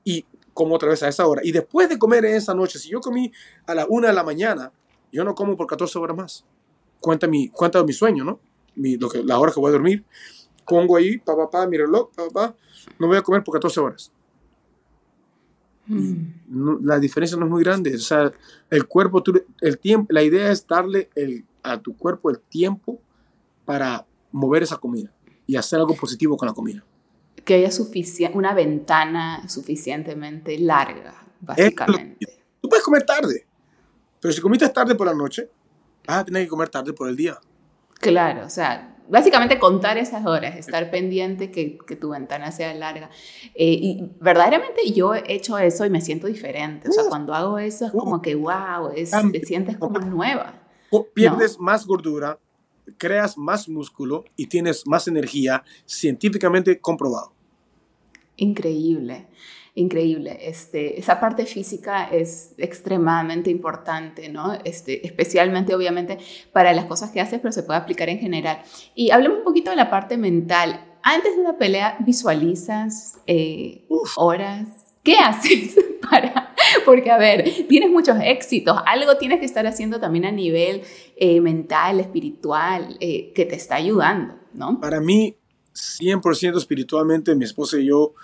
[0.05, 1.41] y como otra vez a esa hora.
[1.43, 3.33] Y después de comer en esa noche, si yo comí
[3.65, 4.71] a la una de la mañana,
[5.11, 6.45] yo no como por 14 horas más.
[7.01, 8.39] Cuenta mi, cuenta mi sueño, ¿no?
[8.75, 10.05] Mi, lo que, las horas que voy a dormir.
[10.65, 12.55] Pongo ahí, pa, pa, pa, mi reloj, pa, pa,
[12.97, 14.11] no voy a comer por 14 horas.
[15.87, 16.85] Mm.
[16.85, 17.95] la diferencia no es muy grande.
[17.95, 18.31] O sea,
[18.69, 19.23] el cuerpo,
[19.61, 23.01] el tiempo, la idea es darle el, a tu cuerpo el tiempo
[23.65, 25.13] para mover esa comida
[25.45, 26.83] y hacer algo positivo con la comida.
[27.43, 27.69] Que haya
[28.33, 32.43] una ventana suficientemente larga, básicamente.
[32.61, 33.47] Tú puedes comer tarde,
[34.19, 35.49] pero si comiste tarde por la noche,
[36.05, 37.39] vas a tener que comer tarde por el día.
[37.99, 43.09] Claro, o sea, básicamente contar esas horas, estar pendiente que, que tu ventana sea larga.
[43.55, 46.89] Eh, y verdaderamente yo he hecho eso y me siento diferente.
[46.89, 50.61] O sea, cuando hago eso es como que, wow, es, te sientes como nueva.
[51.13, 52.39] Pierdes más gordura,
[52.97, 57.33] creas más músculo y tienes más energía, científicamente comprobado.
[58.35, 59.27] Increíble
[59.77, 60.39] increíble.
[60.41, 64.57] Este, esa parte física es extremadamente importante, ¿no?
[64.63, 66.17] Este, especialmente, obviamente,
[66.51, 68.61] para las cosas que haces, pero se puede aplicar en general.
[68.95, 70.83] Y hablemos un poquito de la parte mental.
[71.03, 74.67] Antes de una pelea, ¿visualizas eh, horas?
[75.03, 75.75] ¿Qué haces
[76.09, 76.55] para...?
[76.83, 80.81] Porque, a ver, tienes muchos éxitos, algo tienes que estar haciendo también a nivel
[81.15, 84.79] eh, mental, espiritual, eh, que te está ayudando, ¿no?
[84.81, 85.37] Para mí,
[85.73, 88.15] 100% espiritualmente, mi esposa y yo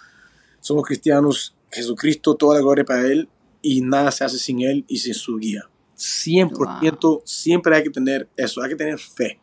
[0.64, 3.28] somos cristianos, Jesucristo, toda la gloria para Él
[3.61, 5.70] y nada se hace sin Él y sin su guía.
[5.97, 9.39] 100% siempre hay que tener eso, hay que tener fe,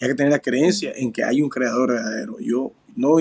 [0.00, 2.38] hay que tener la creencia en que hay un creador verdadero.
[2.40, 3.16] Yo no,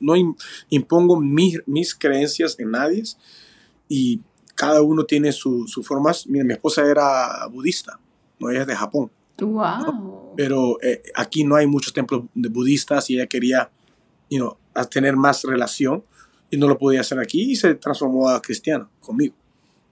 [0.00, 0.36] no
[0.68, 3.04] impongo mis, mis, creencias en nadie
[3.88, 4.20] y
[4.56, 6.26] cada uno tiene sus su formas.
[6.26, 8.00] Mira, mi esposa era budista,
[8.40, 9.12] no ella es de Japón.
[9.38, 10.34] Wow.
[10.36, 13.70] Pero eh, aquí no hay muchos templos de budistas y ella quería
[14.28, 14.56] you know,
[14.90, 16.02] tener más relación
[16.54, 19.34] y no lo podía hacer aquí y se transformó a cristiana conmigo,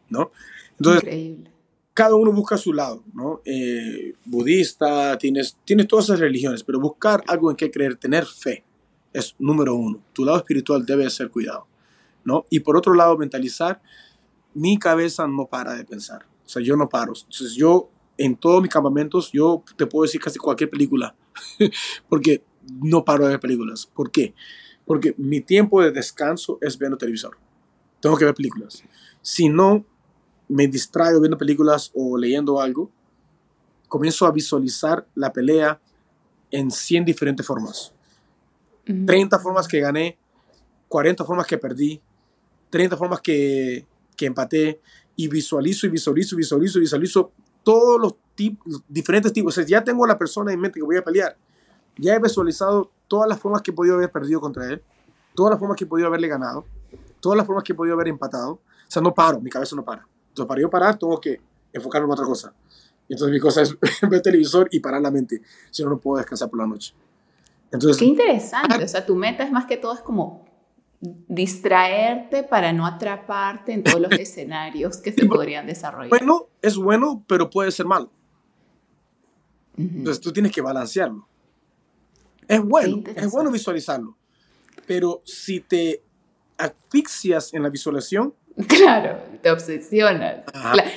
[0.08, 0.30] ¿no?
[0.78, 1.50] Entonces, Increíble.
[1.92, 3.40] cada uno busca su lado, ¿no?
[3.44, 8.64] Eh, budista, tienes, tienes todas esas religiones, pero buscar algo en que creer, tener fe,
[9.12, 10.00] es número uno.
[10.12, 11.66] Tu lado espiritual debe ser cuidado,
[12.24, 12.46] ¿no?
[12.48, 13.82] Y por otro lado, mentalizar,
[14.54, 17.12] mi cabeza no para de pensar, o sea, yo no paro.
[17.16, 21.16] Entonces, yo en todos mis campamentos, yo te puedo decir casi cualquier película,
[22.08, 22.44] porque
[22.80, 23.86] no paro de ver películas.
[23.86, 24.32] ¿Por qué?
[24.92, 27.38] Porque mi tiempo de descanso es viendo televisor.
[27.98, 28.84] Tengo que ver películas.
[29.22, 29.86] Si no
[30.48, 32.90] me distraigo viendo películas o leyendo algo,
[33.88, 35.80] comienzo a visualizar la pelea
[36.50, 37.94] en 100 diferentes formas.
[38.84, 40.18] 30 formas que gané,
[40.88, 42.02] 40 formas que perdí,
[42.68, 44.78] 30 formas que, que empaté,
[45.16, 47.32] y visualizo y visualizo y visualizo y visualizo
[47.62, 49.54] todos los, tipos, diferentes tipos.
[49.54, 51.34] O sea, ya tengo a la persona en mente que voy a pelear.
[51.96, 54.82] Ya he visualizado todas las formas que he podido haber perdido contra él,
[55.34, 56.64] todas las formas que he podido haberle ganado,
[57.20, 58.52] todas las formas que he podido haber empatado.
[58.52, 60.06] O sea, no paro, mi cabeza no para.
[60.28, 61.40] Entonces, para yo parar, tengo que
[61.72, 62.52] enfocarme en otra cosa.
[63.08, 63.76] Entonces mi cosa es
[64.10, 65.42] ver televisor y parar la mente.
[65.70, 66.94] Si no, no puedo descansar por la noche.
[67.70, 68.82] Entonces, Qué interesante.
[68.82, 70.46] O sea, tu meta es más que todo es como
[71.00, 76.10] distraerte para no atraparte en todos los escenarios que se podrían desarrollar.
[76.10, 78.10] Bueno, es bueno, pero puede ser malo.
[79.76, 81.26] Entonces tú tienes que balancearlo.
[82.52, 84.16] Es bueno, es bueno visualizarlo.
[84.86, 86.02] Pero si te
[86.58, 88.34] asfixias en la visualización,
[88.68, 90.44] Claro, te obsesionas.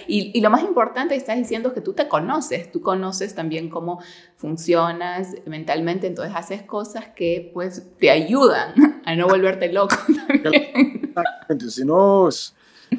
[0.08, 3.70] Y, y, lo más importante estás diciendo es que tú te conoces, tú conoces también
[3.70, 4.02] cómo
[4.36, 9.96] funcionas mentalmente, entonces haces cosas que pues te ayudan a no volverte loco
[10.44, 11.02] también.
[11.04, 12.30] Exactamente, si no,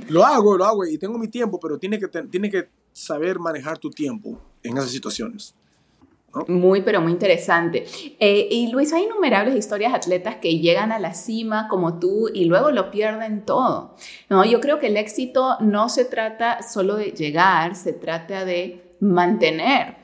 [0.09, 3.79] lo hago, lo hago y tengo mi tiempo, pero tiene que, tiene que saber manejar
[3.79, 5.55] tu tiempo en esas situaciones.
[6.49, 7.85] Muy, pero muy interesante.
[8.19, 12.29] Eh, y Luis, hay innumerables historias de atletas que llegan a la cima como tú
[12.33, 13.95] y luego lo pierden todo.
[14.29, 14.45] ¿no?
[14.45, 19.97] Yo creo que el éxito no se trata solo de llegar, se trata de mantener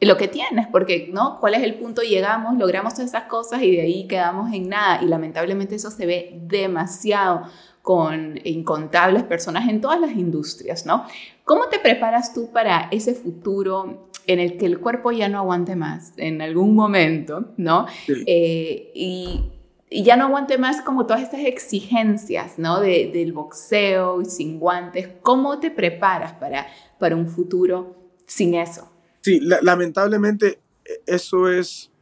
[0.00, 1.38] lo que tienes, porque ¿no?
[1.40, 2.02] ¿Cuál es el punto?
[2.02, 5.02] Llegamos, logramos todas esas cosas y de ahí quedamos en nada.
[5.02, 7.42] Y lamentablemente eso se ve demasiado
[7.82, 11.04] con incontables personas en todas las industrias, ¿no?
[11.44, 15.76] ¿Cómo te preparas tú para ese futuro en el que el cuerpo ya no aguante
[15.76, 17.86] más en algún momento, ¿no?
[18.08, 19.50] Eh, y,
[19.90, 22.80] ya no aguante más como todas estas exigencias, ¿no?
[22.80, 25.08] del boxeo y sin guantes.
[25.22, 26.66] ¿Cómo te preparas para,
[26.98, 27.94] para un futuro
[28.26, 28.90] sin eso?
[29.20, 31.92] Sí, lamentablemente e, eso es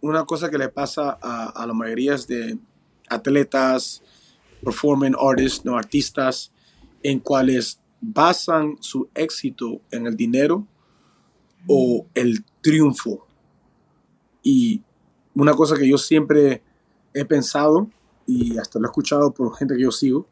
[0.00, 2.56] una cosa que le pasa a, a la mayoría de
[3.10, 4.02] atletas,
[4.62, 6.50] performing artists, no artistas,
[7.02, 7.78] en cuales
[8.12, 10.66] basan su éxito en el dinero
[11.66, 13.26] o el triunfo.
[14.42, 14.82] Y
[15.34, 16.62] una cosa que yo siempre
[17.14, 17.88] he pensado,
[18.26, 20.26] y hasta lo he escuchado por gente que yo sigo,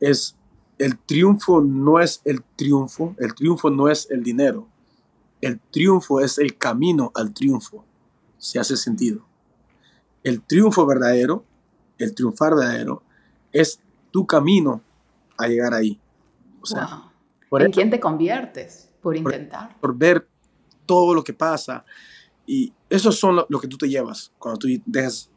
[0.00, 0.36] es
[0.78, 4.66] el triunfo no es el triunfo, el triunfo no es el dinero,
[5.40, 7.84] el triunfo es el camino al triunfo,
[8.38, 9.26] si hace sentido.
[10.22, 11.44] El triunfo verdadero,
[11.98, 13.02] el triunfar verdadero,
[13.52, 13.80] es
[14.10, 14.80] tu camino
[15.36, 16.00] a llegar ahí.
[16.64, 17.02] O sea,
[17.60, 19.78] ¿en quién te conviertes por intentar?
[19.80, 20.26] por ver
[20.86, 21.84] todo lo que pasa.
[22.46, 25.30] Y eso son lo, que tú te llevas cuando tú dejas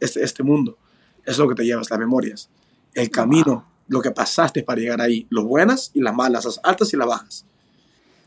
[0.00, 0.78] este, este, mundo.
[1.22, 2.48] Eso es lo que te llevas, las memorias.
[2.94, 5.26] El camino, lo que pasaste para llegar ahí.
[5.30, 7.46] Las buenas y las malas, las altas y las bajas.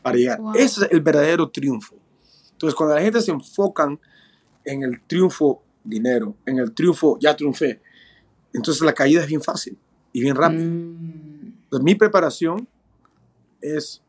[0.02, 0.40] Para llegar.
[0.54, 1.96] Ese es el verdadero triunfo.
[2.52, 3.98] Entonces, cuando la gente se enfocan
[4.64, 7.80] en el triunfo dinero, en el triunfo ya triunfé,
[8.52, 9.78] entonces la caída es bien fácil
[10.12, 10.64] y bien rápida.
[10.64, 11.35] Mm.
[11.82, 12.68] Mi preparación
[13.60, 14.02] es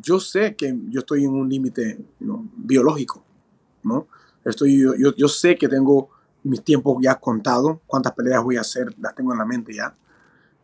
[0.00, 1.98] yo sé que yo estoy en un límite
[2.56, 3.24] biológico,
[3.82, 4.06] ¿no?
[4.44, 6.10] Estoy, yo, yo, sé que tengo
[6.44, 9.94] mis tiempos ya contados, cuántas peleas voy a hacer, las tengo en la mente ya,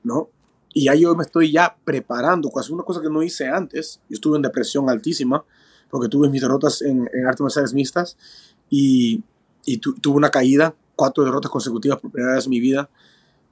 [0.03, 0.31] ¿no?
[0.73, 4.15] Y ya yo me estoy ya preparando, es una cosa que no hice antes, yo
[4.15, 5.45] estuve en depresión altísima,
[5.91, 8.17] porque tuve mis derrotas en, en artes marciales mixtas
[8.71, 9.23] y,
[9.65, 12.89] y tuve una caída, cuatro derrotas consecutivas por primera vez en mi vida,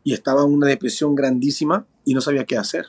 [0.04, 2.86] y estaba en una depresión grandísima y no sabía qué hacer.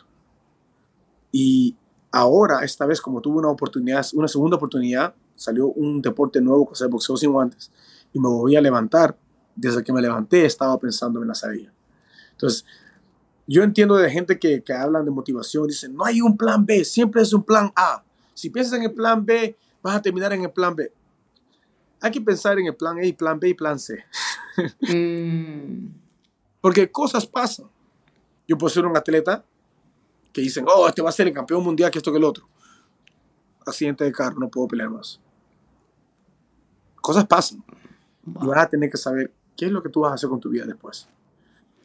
[1.31, 1.75] Y
[2.15, 6.73] Ahora, esta vez, como tuve una oportunidad, una segunda oportunidad, salió un deporte nuevo, que
[6.75, 7.71] es el boxeo sin guantes,
[8.13, 9.17] y me volví a levantar.
[9.55, 11.73] Desde que me levanté, estaba pensando en la salida.
[12.33, 12.65] Entonces,
[13.47, 16.85] yo entiendo de gente que, que hablan de motivación, dicen, no hay un plan B,
[16.85, 18.03] siempre es un plan A.
[18.35, 20.93] Si piensas en el plan B, vas a terminar en el plan B.
[21.99, 24.05] Hay que pensar en el plan A, plan B y plan C.
[24.81, 26.02] Mm.
[26.63, 27.65] Porque cosas pasan.
[28.47, 29.43] Yo puedo ser un atleta
[30.31, 32.47] que dicen, oh, este va a ser el campeón mundial, que esto que el otro.
[33.65, 35.19] Accidente de carro, no puedo pelear más.
[37.01, 37.61] Cosas pasan.
[38.25, 40.39] Y vas a tener que saber qué es lo que tú vas a hacer con
[40.39, 41.09] tu vida después.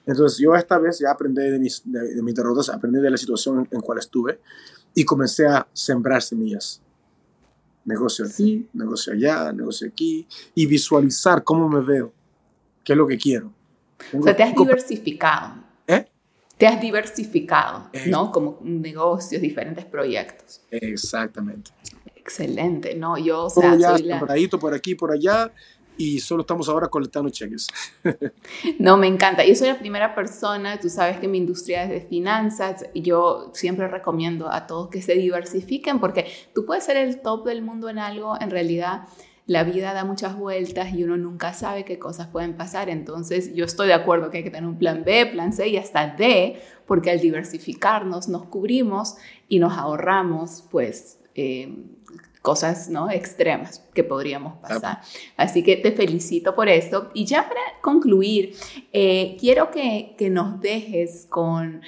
[0.06, 3.66] Entonces yo esta vez ya aprendí de mis, de, mis derrotas, aprendí de la situación
[3.72, 4.40] en, cual estuve
[4.94, 6.80] y comencé a sembrar semillas.
[7.84, 10.24] Negocio aquí, negocio allá, negocio aquí
[10.54, 12.12] y visualizar cómo me veo,
[12.84, 13.57] qué es lo que quiero.
[14.18, 15.68] O sea, te has diversificado
[16.58, 18.32] te has diversificado, ¿no?
[18.32, 20.60] Como negocios, diferentes proyectos.
[20.70, 21.70] Exactamente.
[22.16, 23.16] Excelente, ¿no?
[23.16, 25.52] Yo, o sea, ya soy por aquí, por allá,
[25.96, 27.68] y solo estamos ahora colectando cheques.
[28.80, 29.46] no, me encanta.
[29.46, 33.86] Yo soy la primera persona, tú sabes que mi industria es de finanzas, yo siempre
[33.86, 37.98] recomiendo a todos que se diversifiquen, porque tú puedes ser el top del mundo en
[37.98, 39.02] algo, en realidad
[39.48, 42.90] la vida da muchas vueltas y uno nunca sabe qué cosas pueden pasar.
[42.90, 45.78] Entonces yo estoy de acuerdo que hay que tener un plan B, plan C y
[45.78, 49.16] hasta D, porque al diversificarnos nos cubrimos
[49.48, 51.74] y nos ahorramos pues eh,
[52.42, 53.10] cosas ¿no?
[53.10, 55.00] extremas que podríamos pasar.
[55.38, 57.10] Así que te felicito por esto.
[57.14, 58.54] Y ya para concluir,
[58.92, 61.80] eh, quiero que, que nos dejes con...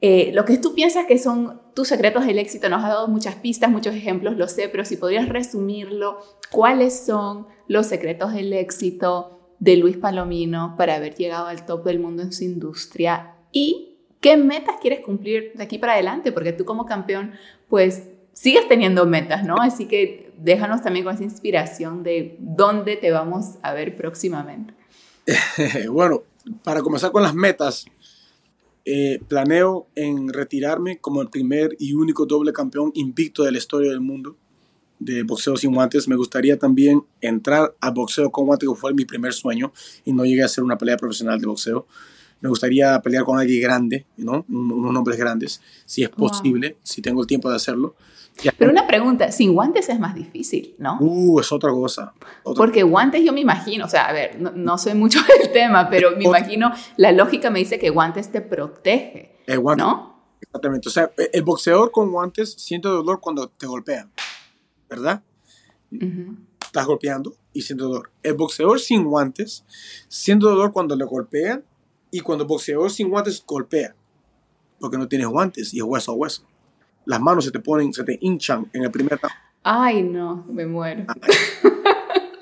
[0.00, 3.34] Eh, lo que tú piensas que son tus secretos del éxito, nos has dado muchas
[3.34, 6.18] pistas, muchos ejemplos, lo sé, pero si podrías resumirlo,
[6.50, 11.98] ¿cuáles son los secretos del éxito de Luis Palomino para haber llegado al top del
[11.98, 13.34] mundo en su industria?
[13.52, 16.32] ¿Y qué metas quieres cumplir de aquí para adelante?
[16.32, 17.32] Porque tú como campeón,
[17.68, 19.56] pues sigues teniendo metas, ¿no?
[19.60, 24.72] Así que déjanos también con esa inspiración de dónde te vamos a ver próximamente.
[25.90, 26.22] bueno,
[26.64, 27.84] para comenzar con las metas,
[28.86, 33.90] eh, planeo en retirarme como el primer y único doble campeón invicto de la historia
[33.90, 34.36] del mundo
[34.98, 36.08] de boxeo sin guantes.
[36.08, 39.72] Me gustaría también entrar al boxeo con guantes, que fue mi primer sueño,
[40.04, 41.86] y no llegué a hacer una pelea profesional de boxeo.
[42.40, 44.44] Me gustaría pelear con alguien grande, ¿no?
[44.48, 47.96] unos nombres grandes, si es posible, si tengo el tiempo de hacerlo.
[48.58, 50.98] Pero una pregunta, sin guantes es más difícil, ¿no?
[51.00, 52.12] Uh, es otra cosa.
[52.42, 56.16] Porque guantes yo me imagino, o sea, a ver, no, sé mucho del tema, pero
[56.16, 60.16] me imagino, la lógica me dice que guantes te protege, el guante, ¿no?
[60.40, 64.10] Exactamente, o sea, e, el boxeador con guantes siente dolor cuando te golpean,
[64.88, 65.22] ¿verdad?
[66.62, 68.10] Estás golpeando y siente dolor.
[68.22, 69.64] El boxeador sin guantes
[70.08, 71.64] siente dolor cuando le golpean
[72.10, 73.94] y cuando el boxeador sin guantes golpea,
[74.78, 76.46] porque no tienes guantes y es hueso a hueso
[77.06, 79.18] las manos se te ponen, se te hinchan en el primer
[79.62, 81.06] Ay, no, me muero.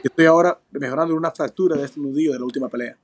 [0.02, 2.96] Estoy ahora mejorando una fractura de este nudillo de la última pelea,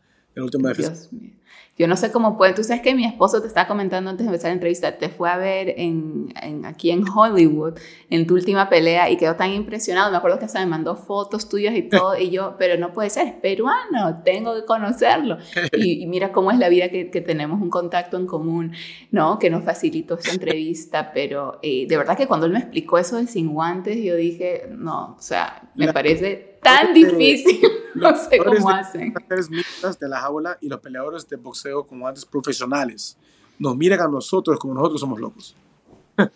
[0.46, 0.92] defensa.
[0.92, 1.32] Dios mío.
[1.80, 2.52] Yo no sé cómo puede.
[2.52, 5.30] Tú sabes que mi esposo te estaba comentando antes de empezar la entrevista, te fue
[5.30, 6.30] a ver en,
[6.66, 7.78] aquí en Hollywood
[8.10, 10.10] en tu última pelea y quedó tan impresionado.
[10.10, 12.18] Me acuerdo que hasta me mandó fotos tuyas y todo.
[12.18, 15.38] Y yo, pero no puede ser, es peruano, tengo que conocerlo.
[15.72, 18.72] Y, mira cómo es la vida que, tenemos un contacto en común,
[19.10, 19.38] ¿no?
[19.38, 21.12] Que nos facilitó esta entrevista.
[21.14, 24.68] Pero eh, de verdad que cuando él me explicó eso de sin guantes, yo dije,
[24.70, 27.58] no, o sea, me parece tan difícil.
[27.94, 29.14] No sé cómo hacen.
[29.82, 33.16] Los de la jaula y los peleadores de boxeo como antes profesionales
[33.58, 35.56] nos miran a nosotros como nosotros somos locos.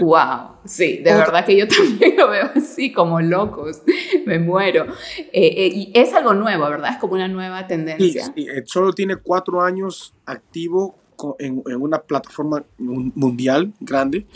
[0.00, 3.82] Wow, sí, de verdad que yo también lo veo así, como locos,
[4.26, 4.86] me muero.
[5.16, 6.92] Eh, eh, y es algo nuevo, ¿verdad?
[6.94, 8.26] Es como una nueva tendencia.
[8.26, 8.48] Sí, sí.
[8.48, 10.96] Eh, solo tiene cuatro años activo
[11.38, 14.26] en, en, una plataforma mundial grande,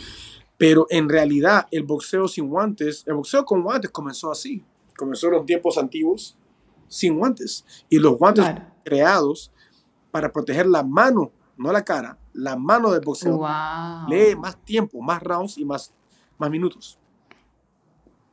[0.57, 4.63] pero en realidad el boxeo sin guantes, el boxeo con guantes comenzó así
[4.95, 6.37] comenzó en los tiempos antiguos
[6.93, 7.65] sin guantes.
[7.89, 8.45] Y los guantes
[8.85, 9.51] creados
[10.11, 13.41] para proteger la mano, no la cara, la mano del boxeo.
[14.07, 15.91] Lee más tiempo, más rounds y más,
[16.37, 16.99] más minutos.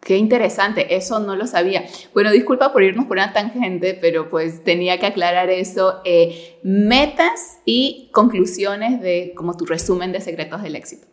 [0.00, 1.84] Qué interesante, eso no lo sabía.
[2.14, 6.00] Bueno, disculpa por irnos por una tangente, pero pues tenía que aclarar eso.
[6.04, 11.06] Eh, metas y conclusiones de como tu resumen de secretos del éxito.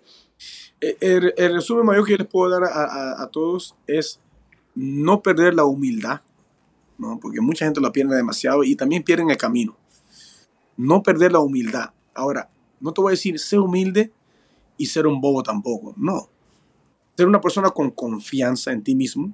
[0.79, 0.97] Eh,
[1.35, 4.21] el, resumen mayor que les puedo dar a, a todos es
[4.77, 6.21] no perder la humildad,
[6.97, 7.19] ¿no?
[7.19, 9.77] porque mucha gente lo pierde demasiado y también pierden el camino.
[10.75, 11.91] No perder la humildad.
[12.13, 14.11] Ahora, no te voy a decir ser humilde
[14.77, 16.29] y ser un bobo tampoco, no.
[17.15, 19.33] Ser una persona con confianza en ti mismo,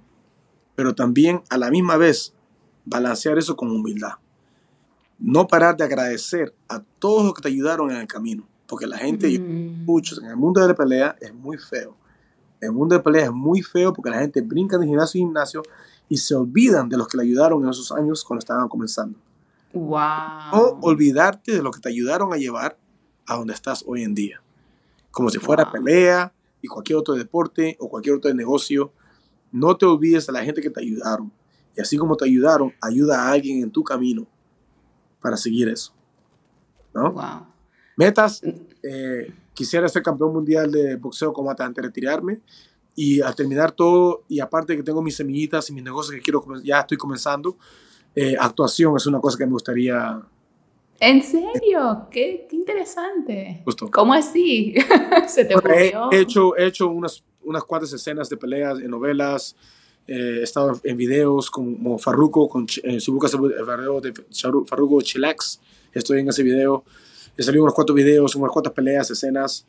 [0.76, 2.34] pero también a la misma vez
[2.86, 4.14] balancear eso con humildad.
[5.20, 8.97] No parar de agradecer a todos los que te ayudaron en el camino, porque la
[8.97, 9.86] gente, mm.
[9.86, 11.97] muchos en el mundo de la pelea es muy feo
[12.64, 15.64] el mundo de pelea es muy feo porque la gente brinca de gimnasio en gimnasio
[16.10, 19.18] y se olvidan de los que le ayudaron en esos años cuando estaban comenzando.
[19.74, 19.99] Wow.
[20.54, 22.78] O olvidarte de los que te ayudaron a llevar
[23.26, 24.41] a donde estás hoy en día.
[25.12, 28.91] Como si fuera pelea y cualquier otro deporte o cualquier otro negocio.
[29.51, 31.32] No te olvides de la gente que te ayudaron.
[31.76, 34.28] Y así como te ayudaron, ayuda a alguien en tu camino
[35.22, 35.93] para seguir eso.
[36.93, 37.12] ¿No?
[37.12, 37.47] Wow.
[37.97, 38.41] Metas,
[38.84, 42.41] eh, quisiera ser campeón mundial de boxeo como antes de retirarme
[42.96, 46.44] y al terminar todo y aparte que tengo mis semillitas y mis negocios que quiero
[46.64, 47.58] ya estoy comenzando
[48.16, 50.22] eh, actuación es una cosa que me gustaría
[51.00, 52.08] ¿En serio?
[52.10, 53.62] Qué, qué interesante.
[53.66, 53.89] Justo.
[53.91, 54.74] ¿Cómo así?
[55.28, 56.10] ¿Se te ocurrió?
[56.12, 59.56] He, hecho, he hecho unas, unas cuantas escenas de peleas en novelas,
[60.08, 64.14] eh, he estado en videos como Farruko, con, eh, si buscas el video de
[64.66, 65.60] Farruko Chilax,
[65.94, 66.84] estoy en ese video.
[67.38, 69.66] He salido unos cuantos videos, unas cuantas peleas, escenas,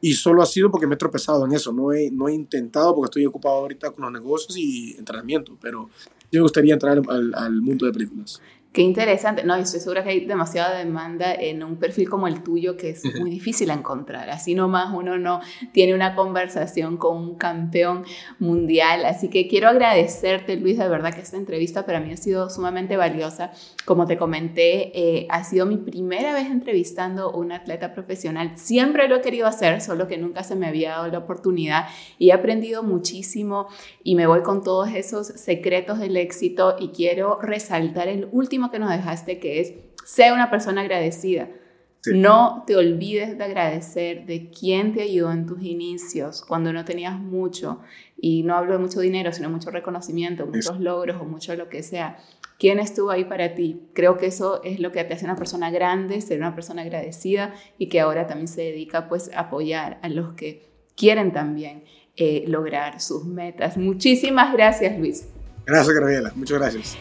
[0.00, 1.72] y solo ha sido porque me he tropezado en eso.
[1.72, 5.88] No he, no he intentado porque estoy ocupado ahorita con los negocios y entrenamiento, pero
[6.30, 8.40] yo me gustaría entrar al, al mundo de películas.
[8.74, 9.44] Qué interesante.
[9.44, 13.04] No, estoy segura que hay demasiada demanda en un perfil como el tuyo que es
[13.20, 14.30] muy difícil encontrar.
[14.30, 15.38] Así nomás uno no
[15.70, 18.04] tiene una conversación con un campeón
[18.40, 19.04] mundial.
[19.06, 22.96] Así que quiero agradecerte, Luis, de verdad que esta entrevista para mí ha sido sumamente
[22.96, 23.52] valiosa.
[23.84, 28.58] Como te comenté, eh, ha sido mi primera vez entrevistando a un atleta profesional.
[28.58, 31.86] Siempre lo he querido hacer, solo que nunca se me había dado la oportunidad
[32.18, 33.68] y he aprendido muchísimo
[34.02, 38.78] y me voy con todos esos secretos del éxito y quiero resaltar el último que
[38.78, 41.48] nos dejaste, que es, sea una persona agradecida.
[42.12, 47.18] No te olvides de agradecer de quién te ayudó en tus inicios, cuando no tenías
[47.18, 47.80] mucho,
[48.20, 51.82] y no hablo de mucho dinero, sino mucho reconocimiento, muchos logros o mucho lo que
[51.82, 52.18] sea.
[52.58, 53.88] ¿Quién estuvo ahí para ti?
[53.94, 57.54] Creo que eso es lo que te hace una persona grande, ser una persona agradecida
[57.78, 61.84] y que ahora también se dedica pues a apoyar a los que quieren también
[62.16, 63.76] eh, lograr sus metas.
[63.76, 65.28] Muchísimas gracias, Luis.
[65.66, 66.32] Gracias, Gabriela.
[66.36, 66.98] Muchas gracias.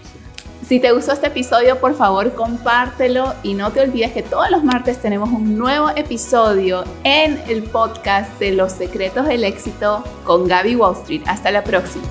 [0.67, 4.63] Si te gustó este episodio, por favor compártelo y no te olvides que todos los
[4.63, 10.77] martes tenemos un nuevo episodio en el podcast de Los Secretos del Éxito con Gaby
[10.77, 11.23] Wall Street.
[11.25, 12.05] Hasta la próxima.